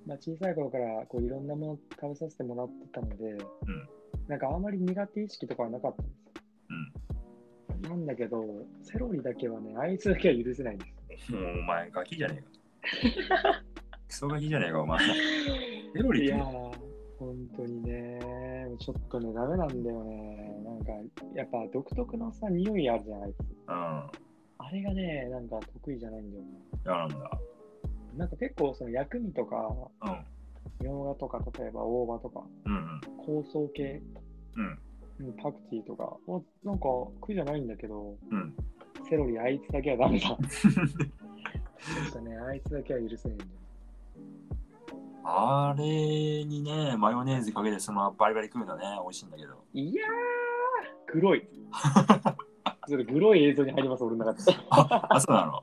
[0.06, 3.36] まあ、小さい頃からこういろんなもの食べさせてもらってたので、
[4.28, 6.16] なんかあんまり苦手意識とかはなかったんです
[6.70, 7.90] うん。
[7.90, 7.90] よ。
[7.90, 8.44] なんだけど、
[8.82, 10.84] セロリだけはね、あいつだけは許せないんで
[11.18, 11.32] す。
[11.32, 13.62] もうお前ガキじゃねえか。
[14.08, 14.98] クソガキじゃねえか、お前。
[15.92, 16.34] セロリって
[17.56, 18.20] 当にね、
[18.78, 20.54] ちょっとね、ダメなんだよね。
[20.64, 20.92] なんか、
[21.34, 23.74] やっぱ独特のさ、匂いあるじゃないですか。
[23.74, 24.66] うん。
[24.66, 26.48] あれがね、なんか得意じゃないんだよね。
[26.84, 27.16] 嫌なんだ。
[28.16, 29.56] なんか結構その薬味とか、
[30.02, 30.24] うん。
[30.80, 33.00] みょうがとか、例えば大葉とか、うん
[33.42, 34.02] 香草系、
[34.56, 34.78] うん。
[35.20, 36.88] うんパクチーとか、はなんか
[37.20, 38.38] 苦じゃないんだけど、うん。
[38.38, 38.56] うん。
[39.08, 40.26] セロリあいつだけはダメだ。
[40.28, 40.36] ちょ
[42.10, 43.50] っとね、あいつだけは許せないんだよ。
[45.28, 45.84] あれ
[46.44, 49.54] にね、マヨネーズかけてそのままバリバリ食うのね、美味しいんだけど。
[49.74, 50.06] いやー、
[51.08, 51.48] 黒い。
[52.86, 54.56] それグロい映像に入ります、俺の中で。
[54.70, 55.60] あ、あそうなの？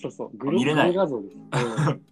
[0.00, 1.36] そうそう、グロ見れないグロ画像です。
[1.90, 2.06] うん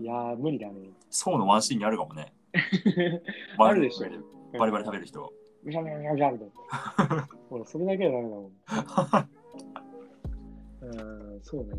[0.00, 0.90] いやー、無理だね。
[1.10, 2.32] そうのワンシーンにあるかもね。
[3.58, 4.08] あるでしょ
[4.58, 5.32] バリバリ食べる人。
[5.64, 8.52] むしゃむしゃむしゃむしゃみたそれだけはダメだもん。
[10.80, 11.70] うん、そうね。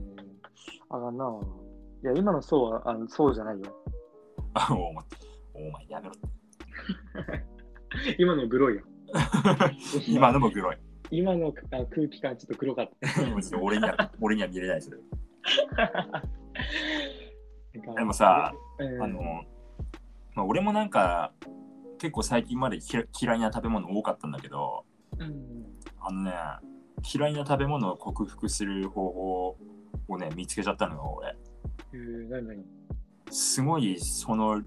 [0.89, 1.39] あかんな。
[2.03, 3.73] いや、今のそうは、あのそうじゃないよ。
[4.53, 5.03] あお前、
[5.53, 6.27] お前やめろって。
[8.17, 8.83] 今のグロいよ。
[10.07, 10.77] 今のも黒い。
[11.11, 12.95] 今のあ空気感ちょっと黒かった。
[13.59, 15.03] 俺には俺には見れないでする。
[17.73, 19.43] なんかでもさ、うんあの、
[20.35, 21.33] まあ、俺もなんか
[21.97, 24.85] 結構最近までき嫌いな食べ物多かったんだけど
[25.17, 26.33] うんあのね
[27.13, 29.57] 嫌いな食べ物を克服する方法
[30.07, 31.35] をね見つけちゃったのよ俺
[31.93, 32.65] えー、何何？
[33.29, 34.61] すごいその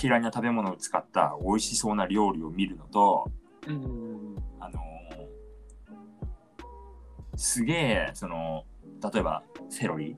[0.00, 3.30] 嫌いな食べ物を使った美味しそうな料理を見るのと
[3.66, 4.80] うんあの
[7.36, 8.64] すげえその
[9.12, 10.16] 例えばセロリ。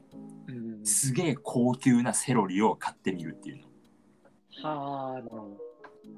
[0.48, 3.62] うんすげえ高級なセロリを買ってみるっていう
[4.62, 4.68] の。
[4.68, 5.22] はあ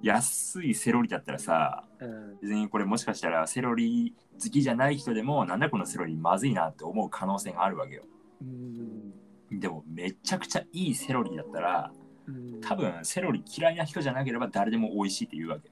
[0.03, 2.39] 安いセロリだったらさどうん。
[2.41, 8.03] 別にこれもしかしたらセロリ好きじゃない人でもなんだこのセロリまずいなって思う可能性があるわけよ。
[8.43, 9.14] うん
[9.51, 11.92] でもめちゃくちゃいいセロリだったら
[12.26, 12.61] うん。
[12.61, 15.70] 多分セロリ嫌いな人じゃなければ誰でも美味しいって言うわけ、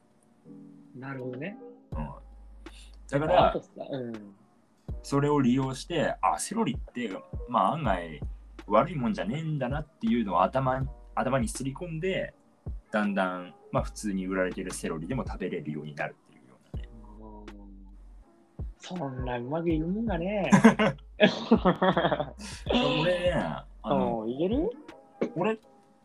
[0.94, 1.58] なるほどね。
[1.92, 2.08] うん、
[3.08, 3.60] だかあら
[3.90, 4.34] うん。
[5.02, 7.10] それを利用してあセロリって
[7.48, 8.20] まあ案外
[8.66, 12.34] 悪いもんじゃねえんだなっていうのを頭に頭にすり込んで
[12.90, 16.16] だんだんまあ普通に売られてるセロリでも食べれるようになる
[18.86, 20.50] そんなうまくいくもんがね。
[22.70, 23.32] 俺ね
[23.82, 24.70] あのうんいける？
[25.34, 25.58] 俺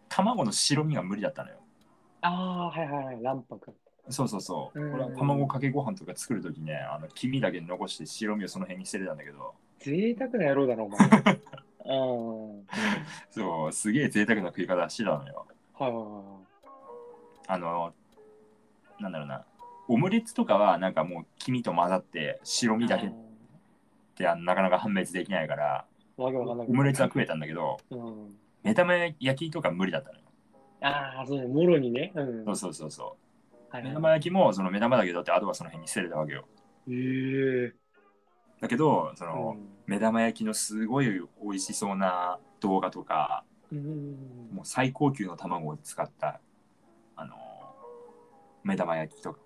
[0.08, 1.58] 卵の白身が無理だったのよ
[2.22, 3.76] ああ、はいはいはい、卵白。
[4.10, 4.80] そうそうそう。
[4.82, 11.00] うんこれは卵かけご飯とか作るときね、あの黄身だけ残して白身をその辺に捨ててたんだけど、贅沢な野郎だな、お前。
[11.86, 12.68] うん。
[13.30, 15.46] そう、すげえ贅沢な食い方してたのよ。
[15.74, 16.40] はいは
[17.48, 17.94] あの、
[19.00, 19.46] なんだろうな。
[19.90, 22.88] オムレツとかはなんかもう黄身と混ざって白身。
[22.88, 23.12] だけっ
[24.16, 25.86] てなかなか判別できないから。
[26.18, 26.30] オ
[26.68, 28.36] ムレツは食えたんだけど、うん。
[28.64, 30.26] 目玉焼きとか無理だったのよ。
[30.82, 32.12] ああ、そうね、もろにね。
[32.14, 32.46] うん。
[32.46, 33.18] そうそうそうそ。
[33.70, 36.46] はいうはい目玉焼きもその目玉だけどってあとはその辺に捨てれたわけよ。
[36.88, 37.74] ええ
[38.62, 41.08] だけど、その、うん目玉焼きのすごい
[41.42, 44.50] 美味しそうな動画とか、うん。
[44.54, 46.42] もう最高級の卵を使った、
[47.16, 47.40] あのー
[48.64, 49.40] 目玉焼きとか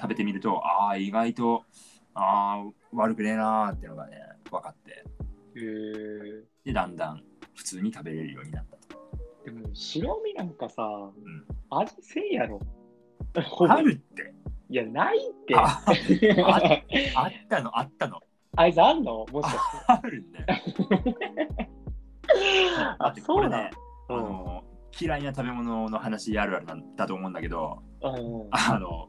[0.00, 1.64] 食べてみると、ああ、意外と、
[2.14, 4.16] ああ、悪くねえなーっていうのがね、
[4.50, 5.04] 分かって、
[5.56, 7.22] ええで、だんだん
[7.54, 8.98] 普通に食べれるようになったと。
[9.44, 11.12] でも、白身なんかさ、ん
[11.70, 12.60] 味せんやろ。
[13.68, 14.34] あるって
[14.70, 15.54] いや、ないって。
[15.56, 15.82] あ
[17.16, 18.20] あったの、あったの。
[18.56, 19.24] あいつあんの？
[19.32, 19.84] もしかして。
[19.86, 20.46] あるんだよ。
[22.76, 23.70] だあそうだね、。
[24.08, 24.68] あのー
[25.00, 28.48] 嫌いな食べ物の話あるあるなんだと思うんだけど、うん。
[28.50, 29.08] あの、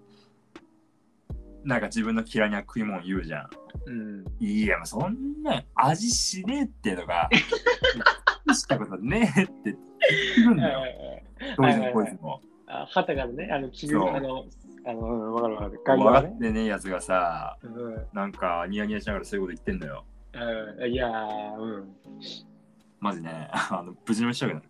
[1.64, 3.50] なんか自分の嫌いな食い物言うじゃん。
[3.86, 4.26] うん。
[4.40, 7.30] いや、そんな味しねえってのが、
[8.54, 9.78] したことねえって
[10.38, 10.82] 言うんだよ。
[11.58, 12.42] 当時のこいつも。
[12.68, 14.46] あ、旗からね、あの、気分、あの、
[14.86, 15.82] あの、うんわかるわかる。
[15.84, 16.14] 外分。
[16.14, 20.06] かってねえやつがさ、うんなんかニヤニヤしながらそういうこと言ってんのよ。
[20.34, 20.92] うん。
[20.92, 21.96] いやー、うん。
[23.00, 24.69] マジね、あの、無事のしたくなる。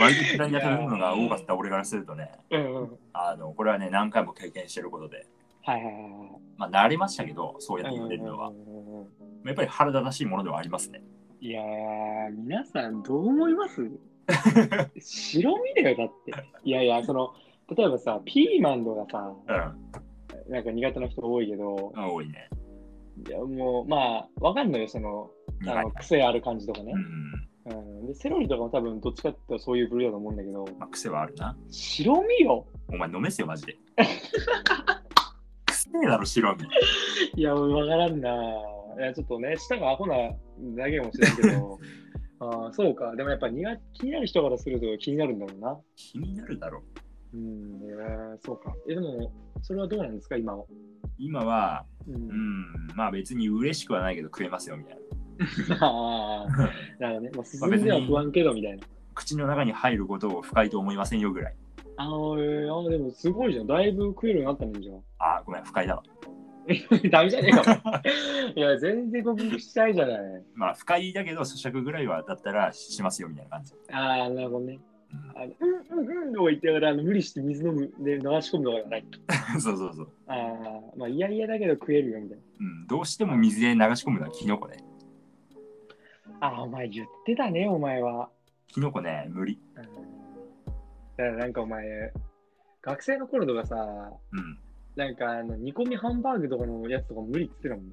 [0.00, 2.98] 割と嫌いな食べ物が多かった俺からするとね、うんうん。
[3.12, 5.26] あの、これはね、何回も経験してることで、
[5.62, 6.02] はいはいはい
[6.56, 8.08] まあ、慣れましたけど、そうやってはい。
[8.08, 8.52] 言われるのはう。
[8.52, 9.06] んうんうん
[9.46, 11.02] やっぱり腹立たしいものではありますね。
[11.40, 13.80] いやー、皆さんどう思います？
[15.00, 16.32] 白身だよ、だって。
[16.62, 17.32] いやいや、その、
[17.74, 19.32] 例えばさ、ピーマンとかさ、
[20.46, 22.50] うん、なんか苦手な人多いけど、多いね。
[23.26, 25.30] いやもう、まあ、わかんないよ、その、
[25.66, 25.90] あの。
[25.92, 26.98] 癖ある感じとかねう。
[26.98, 31.56] ん、うん、でセロリとかも多分どっちかって言ったらそういう部類だと思うんだけど、まあ、癖はあるな。
[31.70, 33.76] 白身よお前飲めっすよ、マジで。
[35.66, 36.64] 癖だろ、白身。
[37.36, 38.30] いや、わからんな。
[38.98, 40.14] いや、ちょっとね、舌がアホな
[40.76, 41.78] だけかもしれんけど、
[42.40, 43.14] ああ、そうか。
[43.16, 45.78] でもやっぱ苦気になる人からすると気になるんだろうな。
[45.96, 46.82] 気になるだろ。
[47.32, 48.74] うん、いやそうか。
[48.88, 49.32] え、でも、
[49.62, 50.64] それはどうなんですか、今は。
[51.18, 52.12] 今は、う。
[52.12, 52.64] うんん、
[52.96, 55.00] まあ別に嬉しくはないけど食えますよ、みたいな。
[55.80, 56.50] ああ、
[56.98, 57.30] なるほどね。
[57.34, 58.86] まあ、進んでは不安けど、みたいな。
[59.14, 61.54] 口の中に入ることを不快と思いませんよぐらい。
[61.96, 63.66] あーえー、あー、でもすごいじゃん。
[63.66, 65.36] だいぶ食えるようになったね、じゃあ。
[65.36, 66.02] あー、ごめん、不快だわ。
[67.10, 68.02] ダメじゃねえか。
[68.54, 70.42] いや、全然克服したいじゃない。
[70.54, 73.74] まあ不快だけど咀嚼ぐらいはだったらしますよみたいな感じ。
[73.90, 74.78] ああ、なるほどね。
[75.12, 79.04] うんあのうんうんうんとか言ってながらあの無理して水飲むで流し込むとかじゃない。
[79.58, 80.08] そうそうそう。
[80.28, 84.76] ああ、まあいやいやだけど食えるよみたいうん、どうしても水で流し込むのはキノコね。
[86.40, 86.46] な。
[86.48, 88.30] ああ、お前言ってたね、お前は。
[88.68, 89.60] キノコね、無理。
[89.76, 89.92] うん、だか
[91.18, 92.12] らなんかお前、
[92.82, 93.76] 学生の頃とかさ、
[94.32, 94.58] うん。
[94.96, 97.84] なんかあの煮込みハンバーグとかのやつとか無理って言って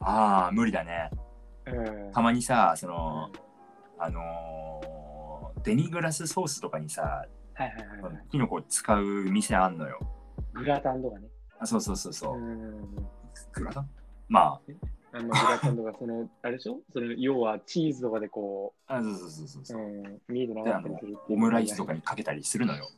[0.00, 1.10] ああ、無理だね。
[1.66, 2.12] うん。
[2.12, 3.30] たまにさ、その、
[3.98, 8.24] あのーデミグラスソースとかにさ、はいはいはいはい。
[8.30, 9.98] キノコを使う店あんのよ。
[10.54, 11.26] グラタンとかね。
[11.58, 12.40] あそうそうそうそうう。
[12.40, 12.94] ん。
[13.52, 13.90] グラタン？
[14.28, 14.60] まあ、
[15.16, 16.78] あのグラタンとか、その、あれでしょ？
[16.92, 22.88] その要はチーズとかでこあそうそうそうそうう、そうう、ん、見えてなかったりするっていうオムライスとかにかけたりするのよ。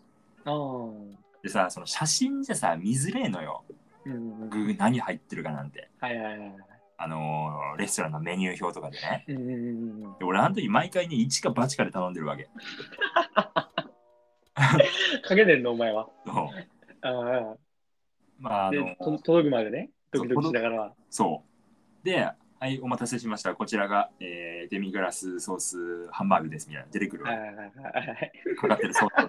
[0.45, 0.55] ああ。
[0.55, 3.63] うんでさ、その写真じゃさ、見づれえのよ。
[4.05, 4.13] うん
[4.43, 4.51] うん。
[4.51, 5.89] 具何入ってるかなんて。
[6.01, 6.53] はいはいはいはい。
[6.97, 9.25] あのーレストランのメニュー表とかでね。
[9.29, 10.19] うんうんうんうん。
[10.19, 12.49] で俺、あの時毎回ね、一か八かで頼んでるわけ。
[14.57, 16.09] かけてんの、お前は。
[16.27, 16.35] そう
[17.03, 17.55] あ
[18.41, 18.71] まあ、ああ。
[18.73, 20.93] での、と届くまでね、ドキドキしながら。
[21.09, 21.48] そう。
[22.03, 22.31] で、
[22.61, 23.55] はい、お待たせしました。
[23.55, 26.89] こちらが、えーデミグラスソースハンバーグですみたいな。
[26.91, 27.31] 出てくるわ。
[28.61, 29.29] かかってるソース。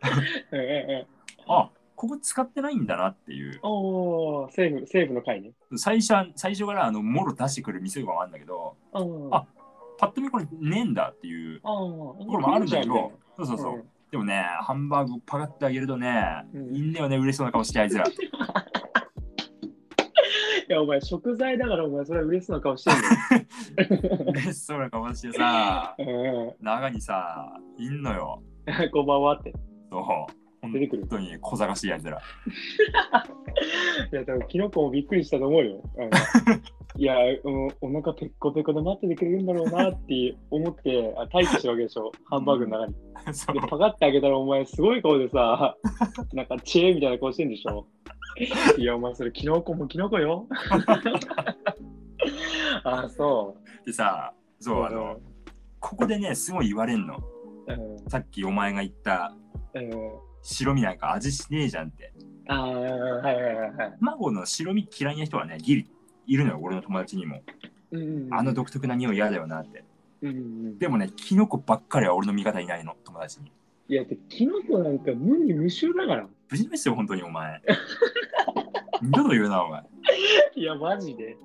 [1.48, 3.58] あここ使ってないんだなっていう。
[3.62, 5.52] おお、セーブ、セーブの回ね。
[5.76, 9.44] 最初は最初からあのもろ出してくる店があるんだけど、うんあ
[9.98, 13.74] パッと見これねえんだっていうところもあるんだけど、そうそうそう。
[13.74, 18.06] うんでもね、ハンバーグパカってあげるとね、うんいいんだよね、嬉しそうな顔してあいつら。
[20.68, 26.56] いや、お前、食材だから、お前、それは嬉しそうな顔してん嬉しそうな顔してさ、だよ。
[26.60, 28.42] 中にさ、いんのよ。
[28.66, 28.90] うん。
[28.90, 29.54] こんばんはって。
[29.90, 30.02] そう。
[30.60, 31.06] 本出てくる。
[31.08, 32.18] 当に小賢しいやつら。
[34.12, 35.82] いや、多分キノコもびっくりしたと思うよ。
[36.98, 42.94] いや、うん、お腹ペッコペコで待っててくれるんだろうなって思って、あ待機してるわけでしょ、ハンバーグの中に。
[43.34, 45.76] そうで、パカって開けたら、お前、すごい顔でさ、
[46.34, 47.86] なんか、チェーみたいな顔してんでしょ。
[48.76, 50.48] いや、お前、それ、キノコもキノコよ。
[52.82, 54.64] あ、そでさ、う。
[54.64, 55.20] そう、あの、
[55.78, 57.22] ここでね、すごい言われんの。
[57.68, 57.72] う
[58.06, 59.36] ん、さっきお前が言った
[59.74, 59.88] うん。
[60.42, 62.12] 白身なんか味しねえじゃんって。
[62.48, 63.96] ああ、はいはいはいはい。
[64.00, 65.88] 卵の白身嫌いな人はね、ギリ
[66.28, 67.42] いるのよ、俺の友達にも。
[67.90, 69.82] うんうん、あの独特な匂い嫌だよなって。
[70.22, 73.50] うんうん、でもね、キノコばっかりは俺の味方いないの、友達に。
[73.88, 76.28] いや、でキノコなんか無味無臭だから。
[76.50, 77.60] 無事ですよ、本当にお前。
[79.02, 79.82] 二度と言うな、お前。
[80.54, 81.36] いや、マジで。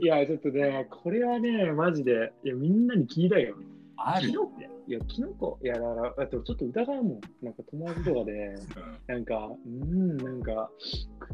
[0.00, 3.56] いや、ちょっとね、これはね、マジで、いや、みんなに聞いたよ。
[3.96, 4.32] ある
[4.88, 7.20] いや、キノコ、いや、だから、あとちょっと疑うもん。
[7.42, 10.70] なんか友達とかで、うんなんか、うん、なんか、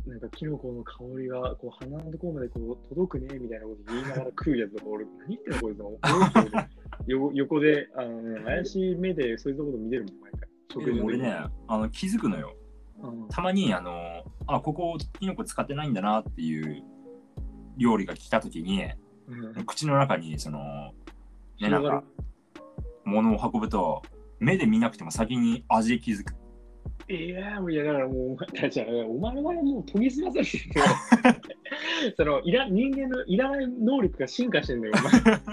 [0.06, 5.90] なんかキノコの香りが、こう、鼻のところまでこう届くね、みたいなこと言いながら食うやつとか、俺、何言ってんの、こいつの。
[7.06, 10.48] よ横で、あのね、怪しい目で、そういうところ見てるもん、毎回。
[10.72, 11.36] 食事俺ね、
[11.68, 12.56] あの気づくのよ。
[13.02, 16.84] うんたまに、あの、あ、ここキノコ使ってないんだなっていう
[17.76, 18.84] 料理が来た時に、
[19.28, 20.92] うん口の中に、その、
[21.60, 22.04] ね、なんか、
[23.04, 24.02] 物を運ぶと、
[24.38, 26.34] 目で見なくても先に味で気づく。
[27.08, 30.86] いやもういやだからもうお前たちはお前はもう研ぎ澄まされてるよ。
[32.16, 35.52] そのいら人間のいらない能力が進化してんだよお前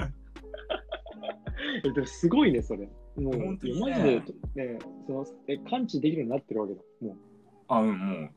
[1.84, 2.88] えっとすごいねそれ。
[3.18, 3.80] もう本当にね。
[3.80, 4.22] マジで
[4.56, 6.82] ねそのえ感知できるようになってるわけだ。
[7.02, 7.16] もう。
[7.68, 8.30] あ、うん、もう、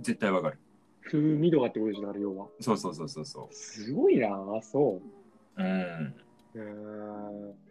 [0.00, 0.58] 絶対わかる。
[1.02, 2.48] 風味度がってことでしょだから要は。
[2.60, 3.48] そうそうそうそうそ。
[3.50, 5.00] すごいなあそ
[5.56, 5.62] う。
[5.62, 6.14] うん。
[6.54, 7.67] うん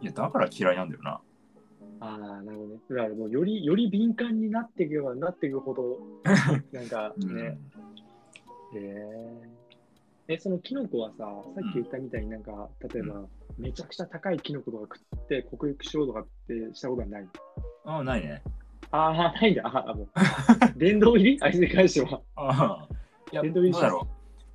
[0.00, 1.20] いや、だから嫌いなんだよな。
[2.02, 5.98] ああなるほどねだからもうよりより敏感になっていけばなっていくほど
[6.72, 7.58] なんかうんね、
[8.74, 8.78] へ
[10.28, 10.34] え。
[10.34, 13.22] え、そのキノコはさ、さっき言ったみたいになんか、例えば、
[13.58, 17.28] めちゃくちゃ高いキノコとか食って克服しようとかってしたことはない？
[17.84, 18.42] ああ、ないね。
[18.92, 19.62] ああ、ないんだ。
[19.66, 20.08] ああ、もう。
[20.78, 21.38] 殿堂入り？
[21.42, 22.22] あいつに関しては。
[22.36, 22.88] ああ。
[23.32, 24.06] いや、どエンドインシスうだろ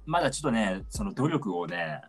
[0.08, 0.10] う。
[0.10, 2.02] まだちょっとね、その努力をね、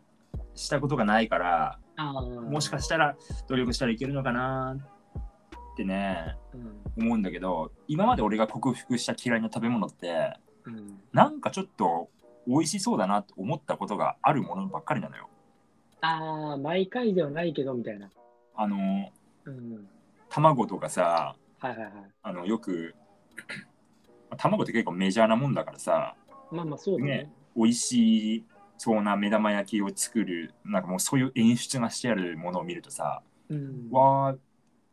[0.55, 3.17] したことがないから、もしかしたら
[3.49, 4.77] 努力したらいけるのかな
[5.73, 6.57] ってね、う
[7.01, 7.05] ん。
[7.05, 10.99] 思うんだけど、今まで俺が克服した嫌いな食べ物って、うん。
[11.13, 12.09] なんかちょっと
[12.47, 15.29] 美味しそうだなと思ったことがあるものばっかりなのよ。
[16.01, 18.11] ああ、毎回ではないけど、みたいな。
[18.55, 19.11] あの、
[19.45, 19.89] うん。
[20.29, 21.93] 卵とかさ、はいはいはい。
[22.23, 22.95] あのよく、
[24.37, 26.15] 卵って結構メジャーなもんだからさ、
[26.51, 27.11] まあまあ、そうだね。
[27.11, 28.45] ね美味し
[28.79, 33.89] そうな目玉焼きを作る、なんかもうそういう演出がしてあるものを見るとさ、うん。
[33.91, 34.35] わあ、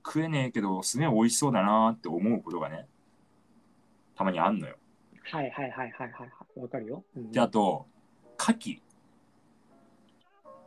[0.06, 2.88] 食えねえけど、すげえ美味しそうだなって思うことがね、
[4.16, 4.76] たまにあんのよ。
[5.32, 6.60] はいはいはいはいはい。
[6.60, 7.04] わかるよ。
[7.16, 7.88] うんで、あと、
[8.38, 8.82] 牡蠣。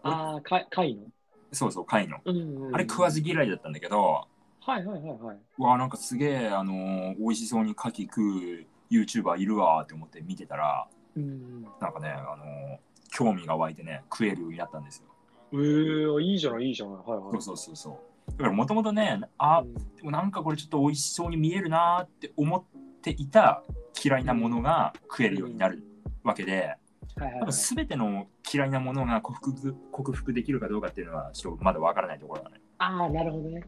[0.03, 1.07] ああ、か貝の？
[1.53, 2.19] そうそう、貝の。
[2.25, 2.75] うん、うん。
[2.75, 4.27] あれ食わず嫌いだったんだけど、
[4.61, 5.39] はいはいはいはい。
[5.59, 11.63] わあ、なんかすげえ、あのー美味しそうに牡蠣食う YouTuber いるわって思って見てたら、うん。
[11.63, 12.79] なんかね、あのー
[13.11, 15.05] 興味が湧いてね、食えるようになったんですよ。
[15.53, 16.95] ええー、いいじゃないいいじゃない。
[16.97, 17.33] はいはい。
[17.33, 18.31] そうそうそうそう。
[18.33, 22.63] だからもともとね、あ、うんでもなんかこれちょっと美味しそうに見えるなーって思っ
[23.03, 23.63] ていた
[24.03, 25.83] 嫌いなものが食えるようになる
[26.23, 27.53] わけで、はいはいはい多分。
[27.53, 32.61] 全ての嫌いなものが克服克服できるかどうかっていうのはちょっとまだわからないところだね。
[32.79, 33.63] ああ、なるほどね。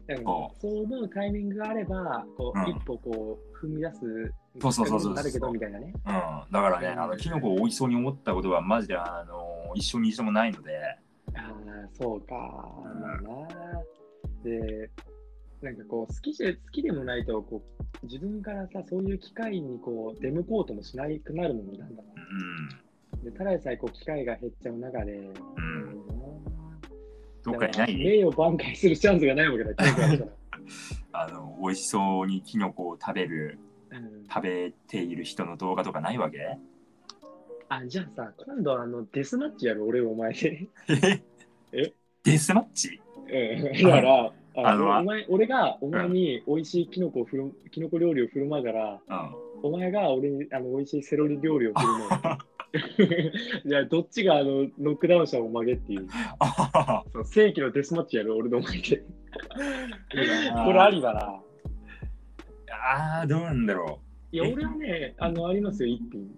[0.61, 5.93] そう思うタイミングがあれば、こう、うん一歩こう、踏み出す、そうそうそうそうなるけどみたいなね。
[6.05, 6.13] うん、
[6.51, 10.77] だからね、あのキノコを美味しそうに思ったことはマジであの一生に一度もないので、
[11.35, 12.35] ああ、そうか。
[12.35, 13.47] まあな。
[14.43, 14.89] で、
[15.61, 22.09] なんかこう、好きで好きでもないとこう、自分からさ、そういう機会にこう出向こうともしなくなるもんなんだな。
[23.13, 26.07] うん、で、ただでさえこう機会が減っちゃう中で、うん、
[27.43, 27.97] どっかにない？
[27.97, 29.73] 名誉挽回するチャンスがないわけだ。
[31.11, 33.68] あの美味しそうにキノコを食べるうん
[34.31, 36.57] 食べている人の動画とかないわけ？
[37.69, 40.67] あ、じゃあさ、今度あのデスマッチやる俺お前で。
[40.89, 41.21] え？
[41.71, 41.93] え？
[42.23, 42.99] デスマッチ？
[43.31, 49.35] うんだから、ああののお前俺がお前に美味しいキノコを振る、キノコ料理を振る舞うから、うん。
[49.61, 52.37] お前が俺にあの美味しいセロリ料理を振る舞う。
[53.65, 56.07] じゃあどっちがあのノックダウンしたおまげっていう、
[56.39, 58.97] あははその正規のデスマッチやる俺のお前で。
[58.97, 59.05] こ
[60.65, 61.41] これありだな。
[62.81, 63.99] あーどうなんだろ
[64.31, 64.53] いや、え？
[64.53, 66.29] 俺はね、あの、ありますよ、一品。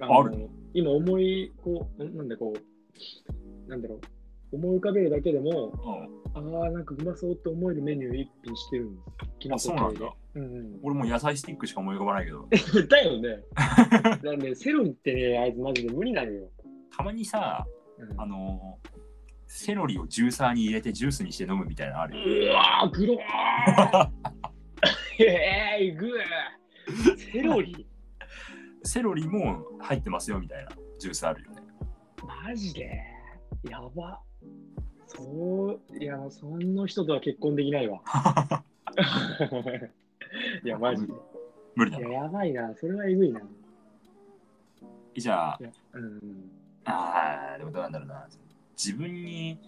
[0.00, 3.96] ああの今思い、こう、んなんだ、こう、なんだろ
[4.52, 5.72] う、思い浮かべるだけでも、
[6.34, 6.38] う。
[6.38, 9.26] うん、ああ、なんかうまそうって思えるメニュー一品してるんです。
[9.38, 10.12] キノコ系そうなんだ。
[10.36, 12.88] うん俺もう野菜スティックしか思い浮かばないけど、うん。
[12.88, 13.28] だよね。
[13.54, 16.48] だからね、セロリってね、あいつマジで無理なのよ。
[16.96, 17.64] たまにさ、
[17.98, 19.04] うんあのー
[19.46, 22.50] セロリをジューサーに入れてジュースにして飲むみたいなのあるよ。
[22.50, 23.20] うわー、グローへ
[25.18, 27.86] えー、グーセロリ
[28.82, 31.62] セロリも入ってますよみたいなジュースあるよね。
[32.46, 33.00] マジで？
[33.70, 34.20] やば。
[35.06, 38.02] そう、いや、その人とは結婚できないわ。
[40.64, 41.12] いや、マジで。
[41.76, 42.74] 無理だいや、やばいな。
[42.74, 43.40] それはえぐいな。
[45.16, 45.58] じゃあ
[45.92, 46.50] うん。
[46.84, 48.28] あーでもどうなんだろうな。
[48.76, 49.58] 自分に、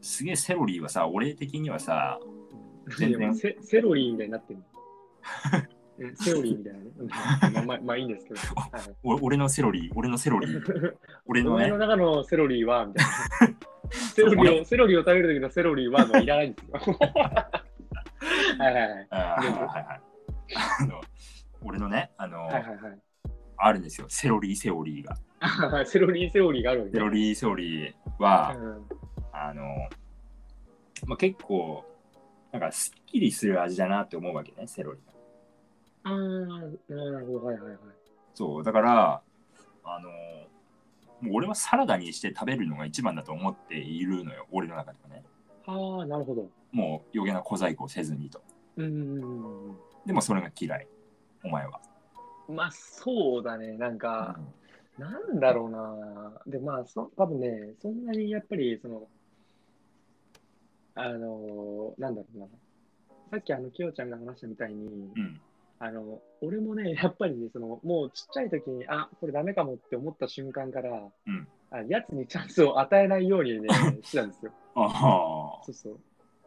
[0.00, 2.20] すげえセロリはさ、俺的にはさ、
[3.34, 4.60] セセロリみたいになってる。
[5.98, 6.84] うんセロリみたいなね。
[6.98, 8.40] うんまあ、まあ、まあいいんですけど。
[8.40, 10.46] はいお俺のセロリ、俺のセロリ、
[11.26, 13.56] 俺のねの、中のセロリはみたいな。
[13.90, 16.96] セロリをセロリを食べる時のセロリはのいらないんですよ。
[18.58, 19.06] はいはいはい。
[19.10, 20.00] あーはいはいはい。
[20.80, 21.00] あの
[21.62, 22.98] 俺のね、あの、はいはいはい
[23.60, 25.84] あるんですよ、セロリセオリーが。
[25.84, 28.86] セロリセオリがあるわけセロリセオリーは、うん
[29.32, 29.62] あの、
[31.06, 31.84] まあ、結構、
[32.52, 35.12] なんかすっきりする味だなって思うわけね、セロリが。
[36.10, 37.44] ああ、なるほど。
[37.44, 37.78] はいはいはい。
[38.34, 39.22] そう、だから、
[39.84, 40.10] あの、
[41.20, 45.24] もう俺はサラダにして食べるのが一番だと思っているのよ、俺の中ではね。
[45.66, 46.48] ああ、なるほど。
[46.72, 48.42] もう余計な小細工せずにと。
[48.76, 49.76] うんうんうん
[50.06, 50.88] でもそれが嫌い、
[51.44, 51.80] お前は。
[52.48, 52.56] うん。
[52.56, 53.76] まあそうだね。
[53.76, 54.38] なんか、
[54.98, 56.32] なんだろうな。
[56.46, 59.06] で、まあ、そ多分ね、そんなにやっぱり、その、
[61.00, 62.46] あのなんだろうな。
[63.30, 65.40] さっきあの、きよちゃんが話したみたいに、うん。
[65.78, 70.90] あの、俺もね、やっぱりね、その、もうちっちゃい時に、あ、これダメかもって思った瞬間から、
[71.26, 73.68] うんあやつにチャンスを与えないようにね、
[74.02, 74.52] してたんですよ。
[74.74, 76.00] ああそうそう。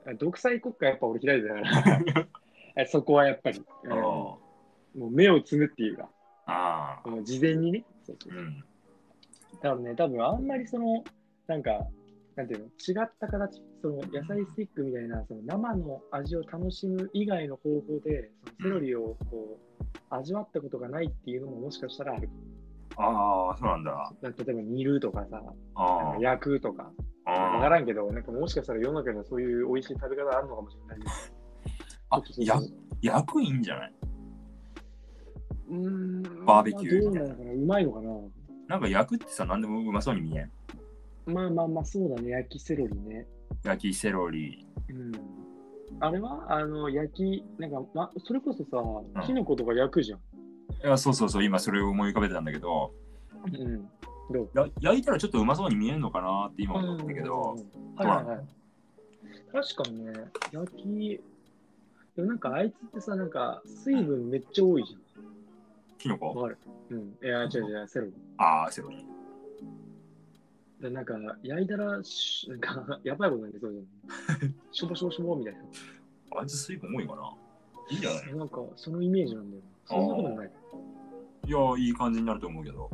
[0.07, 2.27] あ独裁国家やっぱ俺嫌いだから、
[2.81, 4.39] あそこはやっぱり、うんあも
[4.95, 6.09] う目をつむっていうか、
[6.47, 8.63] ああもう事前にね、そうそううん。
[9.61, 11.03] 多分ね、多分あんまりその、
[11.45, 11.87] なんか、
[12.35, 22.29] なんていうの、違った形、その野菜スティックみたいな、その生の味を楽しむ以外の方法で、そのセロリをこう、味わったことがないっていうのももしかしたらある。
[22.97, 24.13] ああ、そうなんだ。
[24.21, 25.41] 例えば煮るとかさ、
[25.75, 26.91] あか焼くとか、
[27.25, 27.31] あ。
[27.31, 27.61] わ。
[27.61, 31.07] からんけど、なんかもしかしたら世の中にはそういう美味しい食べ方あるのかもしれない。
[32.09, 32.59] あ、や
[33.01, 33.93] 焼くいいんじゃない？
[35.69, 37.51] うーんバーベキューまあどうなのかな？
[37.53, 38.09] うまいのかな？
[38.67, 40.51] なんか焼くってさ、何でもうまそうに見えん？
[41.25, 43.27] まあまあまあ、そうだね、焼きセロリね。
[43.63, 44.65] 焼きセロリ。
[44.89, 45.11] うん。
[45.99, 46.45] あれは？
[46.49, 48.77] あの、焼き、なんか、ま、それこそさ
[49.21, 50.19] ん、キノコとか焼くじゃん。
[50.19, 50.21] い
[50.83, 52.93] や、そうそうそう、今それを思い浮かべてたんだけど、
[53.45, 53.89] うん。
[54.31, 54.49] どう？
[54.55, 57.55] や焼いたらちょっとうまそうに見えるのかなって今思ったけど、
[57.97, 58.47] はいはいはい。
[59.51, 60.13] 確かにね、
[60.51, 61.21] 焼き、
[62.15, 65.01] でもなんかあいつってさ、なんか水分めっちゃ多いじゃん。
[65.97, 66.49] キノコ？
[66.89, 66.99] うん。
[67.21, 68.13] いや、違う違う、セロリ。
[68.37, 69.05] ああ、セロリ。
[70.81, 71.13] でなんか、
[71.43, 74.55] 焼いたらし、なんか、 やばいことになりそうじゃん。
[74.71, 75.59] しょぼしょぼしょぼみたいな。
[76.39, 77.35] あいつ水分多いかな
[77.91, 78.35] いいんじゃない？
[78.35, 79.63] なんか、そのイメージなんだよ。
[79.85, 80.51] そんなこともない。
[81.45, 82.89] いや、いい感じになると思うけど。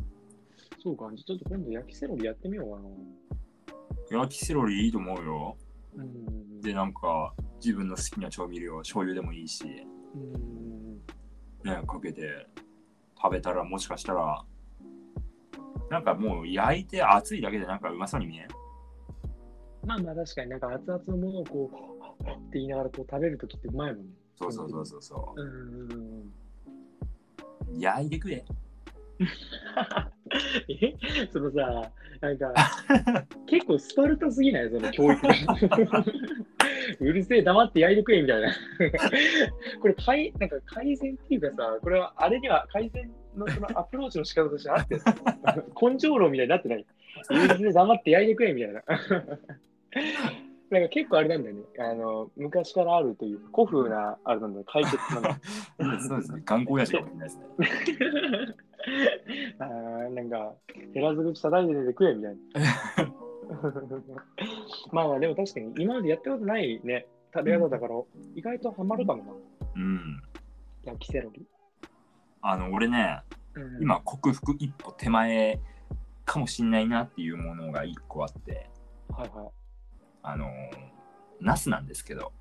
[0.83, 2.81] そうか、ちょっと今度焼きセロリやってみようか
[4.15, 4.19] な。
[4.23, 5.57] 焼きセロリいいと思うよ。
[5.95, 6.61] うん。
[6.61, 7.33] で、なんか、
[7.63, 9.63] 自分の好きな調味料、醤油でもいいし、
[10.15, 10.95] うん。
[11.63, 12.47] ね、かけて
[13.21, 14.43] 食べたらもしかしたら、
[15.89, 18.47] なんかもう焼いて熱いだけでなんかうまそうに見えん？
[19.85, 21.71] まあまあ確かになんか熱々のものをこ
[22.19, 24.11] う、って言いながらこう食べるときってうまいもんね。
[24.35, 26.33] そうそうそうそうそうん。
[27.79, 28.45] 焼いてくれ。
[30.69, 30.95] え？
[31.31, 32.53] そのさ、なんか、
[33.47, 34.69] 結構スパルタすぎない？
[34.69, 35.27] その教育。
[36.99, 38.53] うるせえ、黙って焼いてくれみたいな。
[39.81, 44.99] これ改、なんか改善っていうかさ、これはあれには改善のそのアプローチの仕方としてあって、
[45.81, 46.85] 根性論みたいになってない。
[47.29, 48.83] うるせえ、黙って焼いてくれみたいな。
[50.69, 51.61] なんか結構あれなんだよね。
[51.79, 55.39] あの、昔からあるという、古風な、あれなんだよ、解決なんだ。
[55.99, 56.41] そうですね。
[56.45, 57.45] 頑固親父かもしれないですね。
[59.59, 60.53] あーなんか、
[60.93, 62.39] 減らず口叩いて出てくれみたいな。
[64.91, 67.95] まあまあ、でも確かに今までやったことないね、食べ方だから、
[68.35, 69.31] 意外とハマるかもな。
[69.75, 70.21] うん。
[70.83, 71.45] 焼きセロリ。
[72.49, 73.19] あの、俺ね、
[73.55, 75.59] うん、今、克服一歩手前
[76.23, 78.69] かもしんないなっていうものが一個あって、
[79.09, 79.47] はいはい。
[80.23, 80.49] あのー、
[81.41, 82.31] ナスなんですけど、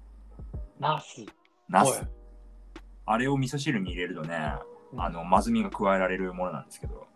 [0.78, 1.24] ナス？
[1.68, 2.06] ナス。
[3.04, 4.52] あれを味噌汁に入れるとね、
[4.92, 7.08] うんあの、まずみが加えられるものなんですけど、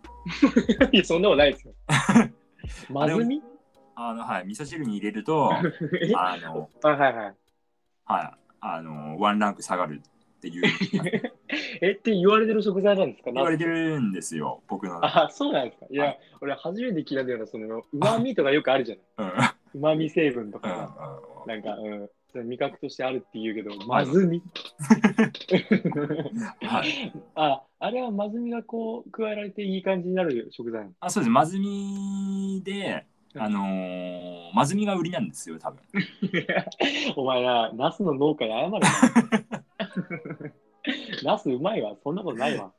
[0.91, 1.74] いや、そんなことないですよ。
[2.91, 3.41] まずみ
[3.95, 5.53] あの、はい、味噌汁に入れると、
[6.03, 6.12] え？
[6.16, 7.36] あの、あはいはい。
[8.05, 10.03] はい、あの、ワンランク下がる
[10.41, 10.64] っていう、
[11.82, 13.30] えって言われてる食材なんですか？
[13.30, 15.86] 言われてナるんですよ、僕のあ、そうなんですか？
[15.91, 19.32] いや、はい俺初めて聞いたような、その、うまみとかよくあるじゃない。
[19.74, 19.78] で。
[19.78, 20.70] うまみ成分とうん。
[20.70, 20.80] うん。
[21.47, 22.49] なんか、うん。
[22.49, 24.41] 味覚としてあるって言うけど、まずみ？
[26.62, 30.88] はい、 あ、あれはまずみがこう、加えられていい感じになる食材。
[31.01, 33.05] あそうです、まずみで、
[33.36, 35.80] あのー、まずみが売りなんですよ、多分。
[37.16, 39.64] お前な、ナスの農家に謝れな。
[41.24, 42.72] ナスうまいわ、そんなことないわ。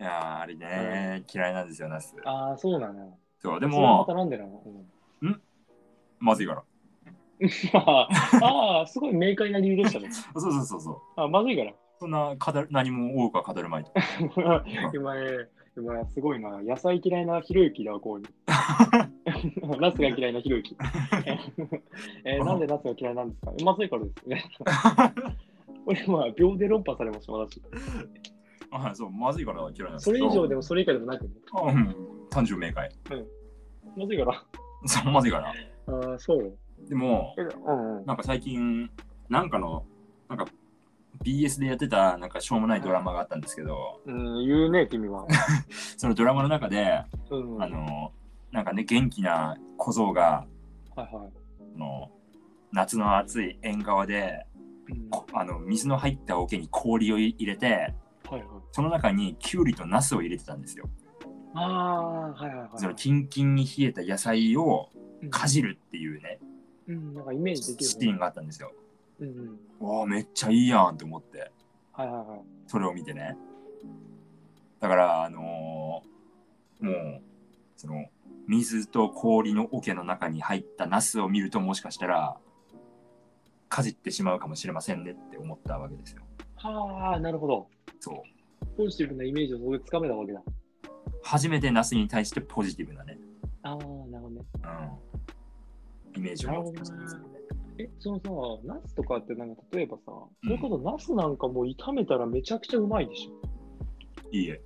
[0.00, 2.14] いやーあれね、嫌いなんですよ、ナス。
[2.24, 3.18] ああ、そうなの。
[3.38, 4.62] そう、でもた、なんでなの、
[5.22, 5.40] うん
[6.20, 6.62] まずいから。
[7.74, 10.10] ああ、すごい明快な理由でしたね。
[10.12, 11.00] そうそうそうそう。
[11.16, 11.72] あまずいから。
[11.98, 13.92] そんな語る何も多くは語るまいと。
[14.94, 18.22] 今ね、今すごいな、野菜嫌いなひろゆきだわ、こう。
[19.80, 20.76] ナスが嫌いなひろゆき。
[22.24, 23.52] えーなんでナスが嫌いなんですか？
[23.64, 24.44] まずいからですね。
[25.86, 27.62] 俺は秒で論破されました、私。
[28.70, 30.24] あそう、まずいから嫌いなんですそけど。
[30.26, 31.30] れ以上でもそれ以下でもなくね。
[31.52, 31.94] あうん、
[32.30, 32.90] 単純明快。
[33.96, 34.44] まずいから。
[34.86, 35.48] そう、まずいから。
[35.48, 36.56] ああ、そう。
[36.88, 38.06] でも、えうんうん。
[38.06, 38.90] なんか最近、
[39.28, 39.84] なんかの、
[40.28, 40.46] なんか
[41.22, 45.26] BS でやってたなんかしょうもないドラマがあったんですけど、うん、言うね、君は。
[45.96, 48.12] そのドラマの中で、うん、あの、
[48.50, 50.46] なんかね、元気な小僧が、
[50.96, 51.32] はいはい。
[51.76, 52.10] あの
[52.72, 54.46] 夏の暑い縁側で、
[55.32, 57.94] あの水の入った桶に氷を入れて、
[58.28, 58.42] はいはい。
[58.72, 60.88] その中にキュウリとナスを入れてたんですよ。
[61.54, 62.68] ああ、はいはいはい。
[62.76, 64.90] そのキンキンに冷えた野菜を
[65.30, 66.40] かじるっていうね、
[66.88, 68.72] うん、なんかイメージできる、シーンがあったんですよ。
[69.20, 69.88] うんうん。
[69.88, 71.50] わあ、めっちゃいいやんと思って、
[71.92, 72.40] はいはいはい。
[72.66, 73.36] それを見てね。
[74.80, 76.14] だから、あのー
[76.80, 77.22] もう、
[77.76, 78.06] その、
[78.46, 82.36] 水と氷の桶の中に入ったナスを見ると、もしかしたら、
[83.74, 86.22] かじってしまうかもしれませんねって思ったわけですよ。
[86.54, 87.66] はあ、なるほど。
[87.98, 88.66] そう。
[88.76, 90.40] ポジティブなイメージをそこでつかめたわけだ。
[91.24, 93.18] 初めてナスに対してポジティブなね、
[93.64, 94.42] ああ、なるほどね。
[96.14, 96.96] うん、イメージを持ってました
[97.78, 100.02] え、そのさ、ナスとかってなんか例えばさ、
[100.44, 103.32] それこそナスなんかもう炒めたらめちゃくちゃうまいでしょ。
[104.30, 104.62] いいえ、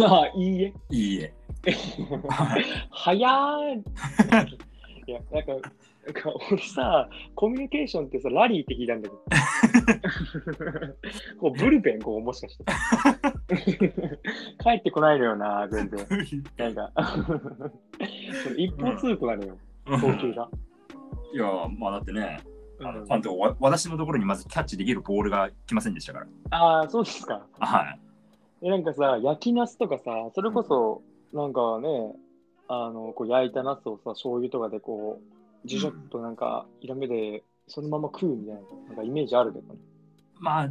[0.00, 0.74] あ あ、いいえ。
[0.90, 1.34] いいえ。
[2.90, 3.84] 早ーい。
[5.06, 5.70] いや、なんか、
[6.04, 9.22] なんか俺さ、コミュニケーションってさ、ラリーって聞いたんだけど。
[11.40, 12.64] こうブルペン、こう、もしかして。
[14.62, 16.06] 帰ってこないのよな、全然。
[16.58, 16.92] なんか、
[18.56, 19.56] 一方通行なのよ、
[19.86, 20.48] 投球が。
[21.32, 21.46] いや、
[21.78, 22.40] まあだってね、
[22.80, 26.26] あのうん私のところにまずキャッチできるボールが来ませんでしたから。
[26.50, 27.46] ああ、そうですか。
[27.58, 28.00] はい。
[28.62, 31.02] えなんかさ、焼きナスとかさ、それこそ、
[31.32, 32.14] なんかね、
[32.68, 35.33] あの、こう焼いたナスをさ、醤油とかでこう、
[35.64, 39.80] ジュジュッとなんか、色目でそのまま食うみたいな、なんかイメージあるけどね。
[40.38, 40.68] まあ、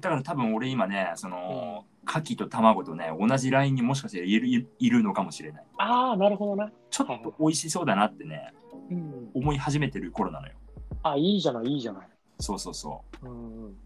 [0.00, 5.64] だから多分俺今ね、その、牡蠣と卵とね、同じラインにもしかしているいいるのかもしれない。
[5.78, 6.70] ああ、なるほどな。
[6.90, 8.52] ちょっと美味しそうだなってね、
[8.90, 9.30] うん。
[9.34, 10.54] 思い始めてる頃なのよ。
[11.02, 12.08] あ、いいじゃない、いいじゃない。
[12.38, 13.28] そうそうそう。
[13.28, 13.76] うんうん。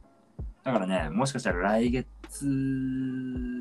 [0.63, 2.49] だからね、もしかしたら来月、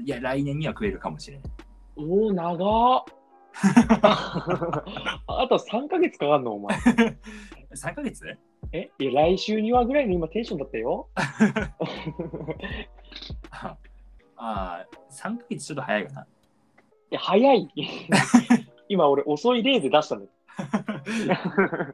[0.06, 1.52] いや、来年には食えるかもしれない。
[1.98, 3.04] おお、長っ
[5.28, 6.78] あと3ヶ月かかんの、お前。
[7.76, 8.38] 3ヶ月？
[8.72, 8.90] え？
[9.00, 11.10] いや、来週にはぐらいの今テンションだったよ。
[13.52, 13.78] あ
[14.38, 16.22] あ、3ヶ月ちょっと早いかな。
[16.24, 16.26] い
[17.12, 17.70] や、早い。
[18.90, 20.24] 今俺遅い例で出したの。
[20.24, 20.28] い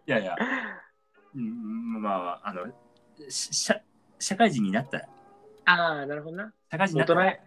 [0.05, 0.35] やいや、
[1.35, 2.65] うん、まあ、あの、
[3.29, 3.79] し社
[4.17, 5.07] 社会人になったら、
[5.65, 6.53] ああ、なるほどな。
[6.71, 7.37] 社会人になったら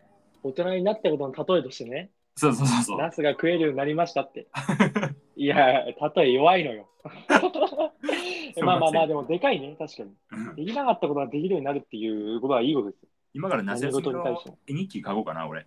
[0.43, 2.99] 大人になったことの例えとしてね、そうそうそうそう。
[2.99, 4.47] ナスが食えるようになりましたって。
[5.37, 6.89] いや、例え弱いのよ。
[8.63, 10.11] まあまあまあ、でもでかいね、確かに。
[10.33, 13.09] うんできなかったことができるようになるっていうことはいいことですよ。
[13.35, 15.67] 今から夏休みの絵日記書こうかな、俺。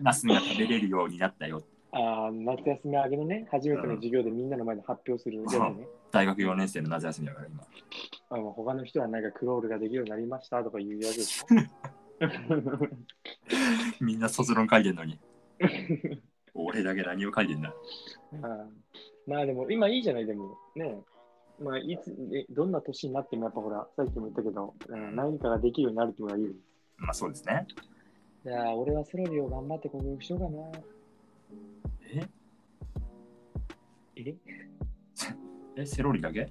[0.00, 1.62] ナスが食べれるようになったよ。
[1.92, 5.46] ああ、夏休み明けのね、初めての授業でみんなの前で発表するね。
[6.10, 7.64] 大学4年生の夏休みだから今。
[8.30, 11.46] あの他の人はなんかクロールができるようになりましたとかいうやつでしょ。
[14.04, 15.18] みんな卒論書いてんのに。
[16.54, 17.72] 俺だけ何を書いてんだ。
[18.42, 18.66] あー
[19.26, 21.00] まあでも今いいじゃない、でもね。
[21.60, 26.52] まあいつ、えどんな年になってもやっぱほら、さっきも言ったけど、うん何かができるようになるってことはいいよ。
[26.96, 27.66] まあそうですね。
[28.44, 30.70] じゃあ俺はセロリを頑張って克服しようかな。
[32.14, 32.26] え？
[34.16, 34.34] え？
[35.76, 36.48] え、セロリだけ？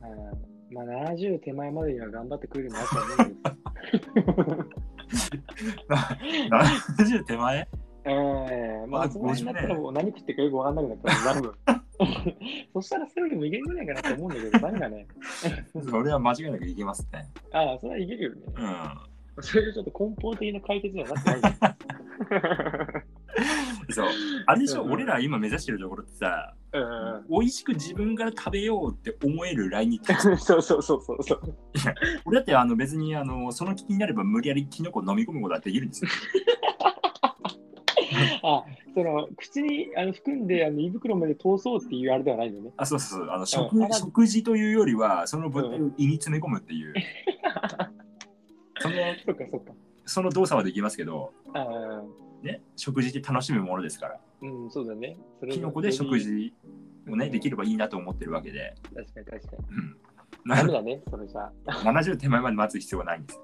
[0.00, 0.36] あー
[0.72, 5.30] まあ70手前までには頑張ってくるようになったと思うんです。
[7.18, 7.68] ?70 手前？
[8.04, 11.54] ええまあ、まだその辺になったら50もう何食ってるかよくわかんなくなったらなる分。
[12.72, 15.06] そしたらセロリもいけるんじゃないかなと思うんだけど、 何がね。
[15.90, 17.26] それは間違いなくいけますね。
[17.52, 18.36] ああ、それはいけるよね。
[19.36, 19.42] うん。
[19.42, 21.52] それがちょっと根本的な解決にはなってない？
[23.86, 24.06] け そう。
[24.46, 26.80] あれでしょ、うん俺ら今目指してるところってさ、ど。
[26.80, 30.00] うん美味しく自分から食べようって思えるラインに。
[30.18, 31.40] そうそうそうそうそう。
[32.24, 36.10] 俺だってあの別にあのその気になれば無理やりキノコ飲み込むことはできるんですよ。
[38.42, 38.64] あ、
[38.94, 42.72] その口にあの含んであの胃袋まで通そうっていうあれではないんだよね。
[42.76, 43.30] あ、そうそうそう。
[43.30, 46.94] あの食,、うん食事というよりは、その物体を胃に詰め込むっていう。
[48.80, 49.72] そのそっかそっか。
[50.06, 51.32] その動作はできますけど、
[52.42, 55.16] ね、食事って楽しむものですから、うん、そうだね。
[55.50, 56.52] キノコで食事
[57.08, 59.64] をね、できればいいなと思ってるわけで、確かに確かに。
[59.76, 59.96] うん、
[60.48, 61.70] ダメだね、それじゃあ。
[61.84, 63.40] 70手前まで待つ必要はないんです。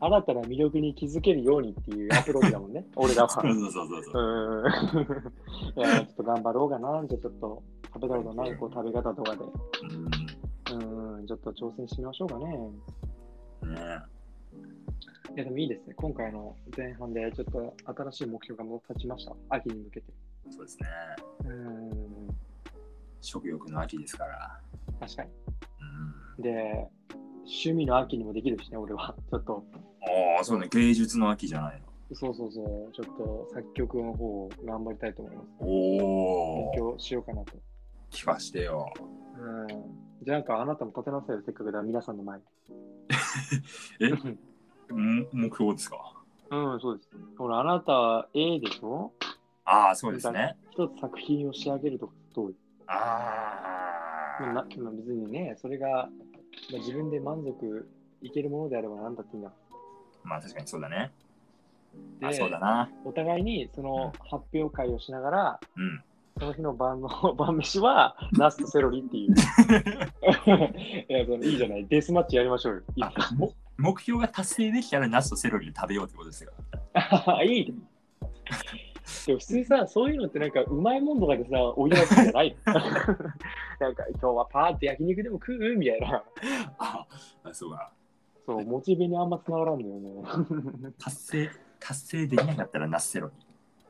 [0.00, 3.28] 新たな魅力に気づけるようにっていうアプローチだもんね、 俺らは。
[3.28, 4.62] そうそうそうそうそう。
[4.62, 5.80] ん。
[5.80, 7.04] いや、ちょっと頑張ろうかな。
[7.06, 9.44] じゃあちょっと食べたことないこう食べ方とかで。
[9.44, 10.38] うん
[10.70, 12.46] うーん、ちょっと挑戦してみましょうかね。
[13.74, 14.02] ね
[15.34, 15.94] いや、でもいいですね。
[15.94, 19.34] 今回の前半でちょっと新しい目標がもう立ちました。
[19.48, 20.12] 秋に向けて。
[20.50, 20.88] そうですね。
[21.40, 22.28] うーん、
[23.20, 24.60] 食欲の秋ですから。
[25.00, 25.30] 確かに。
[26.38, 26.88] うん、で、
[27.48, 29.14] 趣味の秋にもできるしね、俺は。
[29.30, 29.64] ちょっと、
[30.36, 31.86] ああ、そうね、芸術の秋じゃないの。
[32.14, 35.48] そうそうそう、ちょっと作曲の方を頑張りたいと思います。
[35.60, 37.52] お勉お、強しようかなと。
[38.10, 38.90] 聞かしてよ。
[39.38, 39.66] うん。
[40.22, 42.44] じゃあなんかあなたも立てなさいよ、せっかくだ、皆さんの前に。
[44.00, 44.08] え？
[44.94, 45.28] ん？
[45.32, 45.96] 目標ですか？
[46.50, 47.10] うん、そうです。
[47.36, 49.12] ほら、あなたは A でしょ？
[49.64, 50.56] ああ、そうですね。
[50.70, 52.54] 一つ作品を仕上げるとかどう？
[52.86, 52.94] あ
[53.64, 53.78] あ。
[54.40, 56.08] あ別にね、それが、
[56.70, 57.88] まあ、自分で満足
[58.22, 59.52] いけるものであれば何だっていいんだ。
[60.24, 61.10] まあ確かにそうだね。
[62.20, 62.90] であ、そうだな。
[63.04, 66.02] お互いにその発表会をしながら、うん。
[66.38, 69.32] その日の晩の 晩飯はナスとセロリっていう。
[71.08, 73.52] いやそのいいじゃない、デスマッチやりましょうよ。
[73.76, 76.52] 目標が達成できたらナスとセロリで食べようってことですよ。
[76.94, 77.78] あ いいね。
[79.26, 82.56] でも普通さ、そういうのってなんかうまいもんとかでさ、おいやつじゃない？
[82.66, 82.72] の
[83.80, 85.76] なんか今日はパーって焼肉でも食う？
[85.76, 86.24] みたいな。
[86.78, 87.06] あ
[87.44, 87.92] あ、そうか。
[88.46, 90.22] そう、モチベにあんまつながらんだよね。
[90.98, 93.34] 達成、達成できなかったらナスセロリ。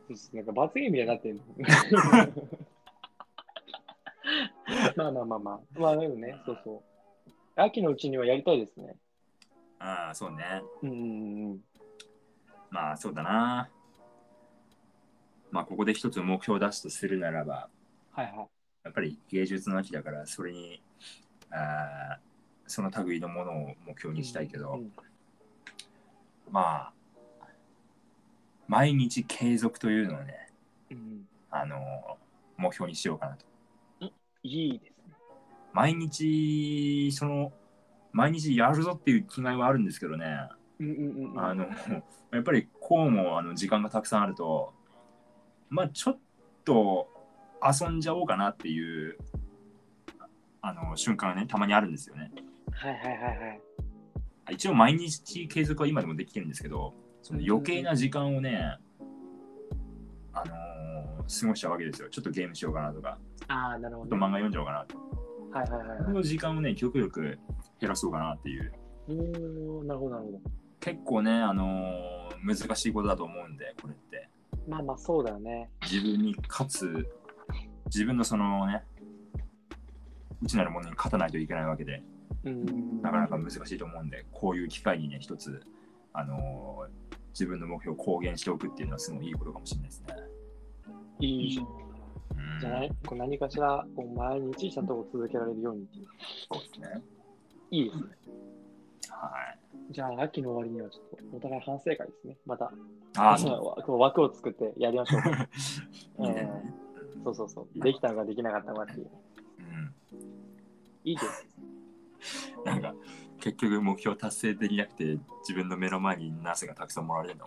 [0.08, 1.42] そうそうなんか罰ゲームみたいになってんの。
[4.96, 5.60] まあまあまあまあ。
[5.80, 6.80] まあでもね、そうそう。
[7.60, 8.96] 秋のうちにはやりたいですね。
[9.78, 10.62] ああ、そうね。
[10.82, 11.60] うんうんうん。
[12.70, 13.68] まあそうだな。
[15.50, 17.68] まあここで一つ目標を出すとするならば、
[18.12, 18.36] はいはい。
[18.84, 20.82] やっぱり芸術の秋だから、それに、
[21.50, 22.28] あー
[22.70, 24.92] その類のものを目標にしたいけど、うん
[26.50, 26.92] まあ、
[28.66, 30.50] 毎日継続というのをね、
[30.90, 32.18] うん、あの
[32.58, 33.46] 目標にしようかなと。
[34.42, 35.14] いいですね。
[35.72, 37.52] 毎日、その、
[38.12, 40.48] 毎日やるぞっていう気概はあるんですけどね、
[40.78, 41.40] うんうんうんうん。
[41.40, 41.64] あの、
[42.32, 44.74] やっぱりこうもあの時間がたくさんあると、
[45.70, 46.18] まあちょっ
[46.64, 47.08] と
[47.62, 49.16] 遊んじゃおうかなっていう、
[50.60, 52.30] あの瞬間がね、たまにあるんですよね。
[52.72, 53.60] はいはいはいはい。
[54.50, 58.78] 一応毎日継続は今でもできてるんですけど、その余計な時間をね、
[60.32, 62.08] あのー過ごしちゃうわけですよ。
[62.08, 63.18] ちょっとゲームしようかなとか、
[63.48, 64.96] ああ、なるほど、ちょっと漫画読んじゃおうかなと。
[65.50, 66.04] はいはいはいはい。
[66.06, 67.38] この時間をね、極力
[67.80, 68.72] 減らそうかなっていう。
[69.08, 70.40] おーなるほどなるほど。
[70.80, 74.30] 結構ね、あのー難しいことだと思うんで、これって。
[74.68, 75.70] まあまあそうだよね。
[75.82, 77.08] 自分に勝つ、
[77.86, 78.84] 自分のそのね、
[80.42, 82.02] 内なるものに勝たないといけないわけで、
[82.44, 85.60] うんうんなかなか難しいと思うんで、こういう機会にね、一つ、
[86.12, 90.14] あのー自分の目標を公言しておくっていうのはすごいいいことかもしれないですね。
[91.20, 91.66] いいじゃん。
[91.66, 92.88] うんじゃない？
[93.06, 95.86] こう何かしらこう毎日ちゃんと続けられるように。
[96.50, 97.02] そうですね。
[97.70, 98.02] いいですね。
[99.10, 99.67] はい。
[99.90, 102.36] じゃあ、秋の終わりにはちょっとお互い反省会ですね。
[102.44, 102.72] また、
[103.16, 105.22] ああ、 そう枠を作ってやりましょう。
[106.24, 106.50] いいね。
[107.24, 107.80] そうそうそう。
[107.80, 109.10] できたのかできなかったのかっていう。
[109.58, 109.94] うん。
[111.04, 111.48] いいです。
[112.64, 112.94] なんか、
[113.40, 117.44] 結局目標達成できなくて、自分の目の前にナスがたくさんもらわれるの。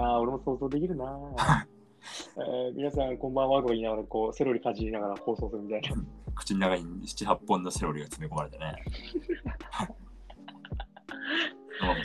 [0.00, 1.66] ああ、俺も想像できるな、
[2.36, 5.88] えー皆さん、こんばんはと言いながら、こう、セロリかじりながら放送するみたいな。
[6.34, 8.84] 口の中に7、8本のセロリが詰め込まれてね。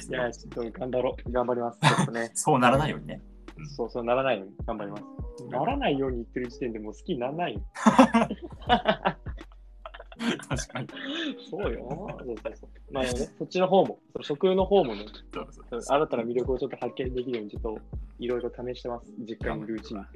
[0.09, 1.31] いや、ちょっと頑張ろう。
[1.31, 2.11] 頑張ります。
[2.11, 2.31] ね。
[2.35, 3.21] そうならないようにね。
[3.25, 3.33] うん
[3.67, 5.03] そうそうならないように頑張ります。
[5.47, 7.61] ならないように言ってる時点でもう好きにならないよ。
[10.49, 10.87] 確かに。
[11.49, 11.87] そうよ。
[11.89, 12.69] そうそうそう。
[12.91, 15.05] まあね、そっちの方も、その食の方もね、
[15.87, 17.77] 新たな魅力をちょっと発見できるように、ちょっと
[18.19, 19.11] いろいろ試してます。
[19.19, 20.01] 実家にいるうちに。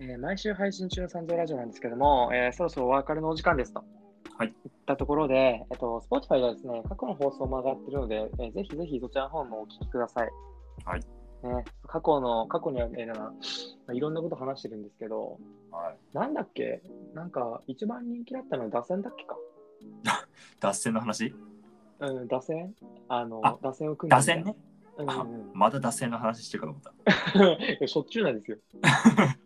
[0.00, 3.82] えー毎週配信中の三蔵ラジオなんですけども、えーそろそろお別れのお時間ですと。
[4.38, 4.48] はい。
[4.48, 4.54] いっ
[4.86, 10.30] たところで、えっと、Spotify ではですね、過去の放送も上がってるので、えーぜひぜひそちらの方もお聞きください。
[10.84, 11.00] はい。
[11.00, 13.32] ね、過去の、過去にはね、なんかま
[13.88, 15.38] あいろんなこと話してるんですけど、
[15.70, 15.96] はい。
[16.16, 16.82] なんだっけ？
[17.14, 19.36] なんか、一番人気だったのは打線だっけか？
[20.60, 21.34] 脱線の話？
[22.00, 22.74] うん、打線？
[23.08, 24.54] あの、あ打線を組んで脱線ね？
[24.98, 26.82] うんあうんまた脱線の話してるかと思っ
[27.78, 27.82] た。
[27.86, 28.56] しょっちゅうなんですよ。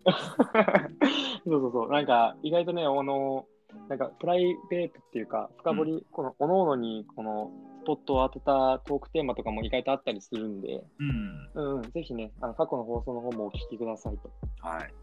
[1.44, 1.90] そうそうそう。
[1.90, 3.46] なんか、意外とね、あの、
[3.88, 7.50] なんか、プライベートっていうか、深掘り、この、おのおのに、この、
[7.82, 11.50] スポットを当てたトークテーマとかも意外とあったりするんで、うん。
[11.54, 14.30] うん、うん、ぜひね、あの過去の放送の方もお聞きくださいと
[14.60, 14.94] はい。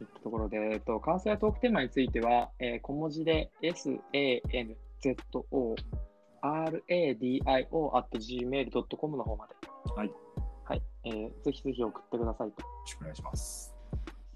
[0.00, 3.98] いったところで、えっと、感想やトークテーマについては、えー小文字で sanzo
[6.42, 9.54] radio.gmail.com の方まで。
[9.96, 10.12] はい。
[10.64, 10.82] はい。
[11.04, 12.62] えーぜひぜひ送ってくださいと。
[12.62, 13.77] よろしくお願いします。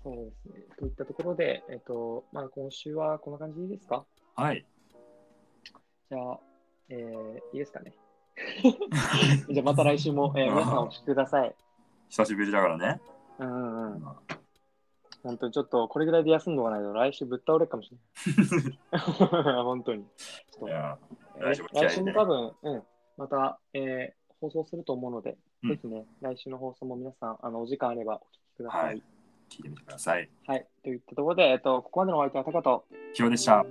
[0.02, 0.64] そうですね。
[0.78, 4.04] といったところで、えっと、まあ、今週はこんな感じでいいですか？
[4.36, 4.64] はい。
[6.10, 6.40] じゃあ、
[6.88, 7.94] えーいいですかね？
[9.50, 11.54] じゃあ、また来週も、えー皆さんお聞きください。
[12.08, 13.00] 久しぶりだからね。
[13.38, 14.02] うんうんうん。
[15.22, 17.96] 本当にちょっとこれぐらいで休んどかないと来週ぶっ倒れるかもしれ
[18.90, 19.62] ない。
[19.62, 20.04] 本当に。
[20.04, 20.68] ちょっ
[21.68, 22.82] と来週も多分、うん、
[23.16, 28.22] また、えー放送すると思うので、うんぜひね、来週の放送も皆さん、あのお時間あればお聞
[28.54, 28.84] きください。
[28.86, 29.02] はい
[29.52, 30.28] 聞いてみてください。
[30.46, 30.66] はい。
[30.82, 33.64] といったところで、えっと、ここまでのお相手はタカと、ヒロでした。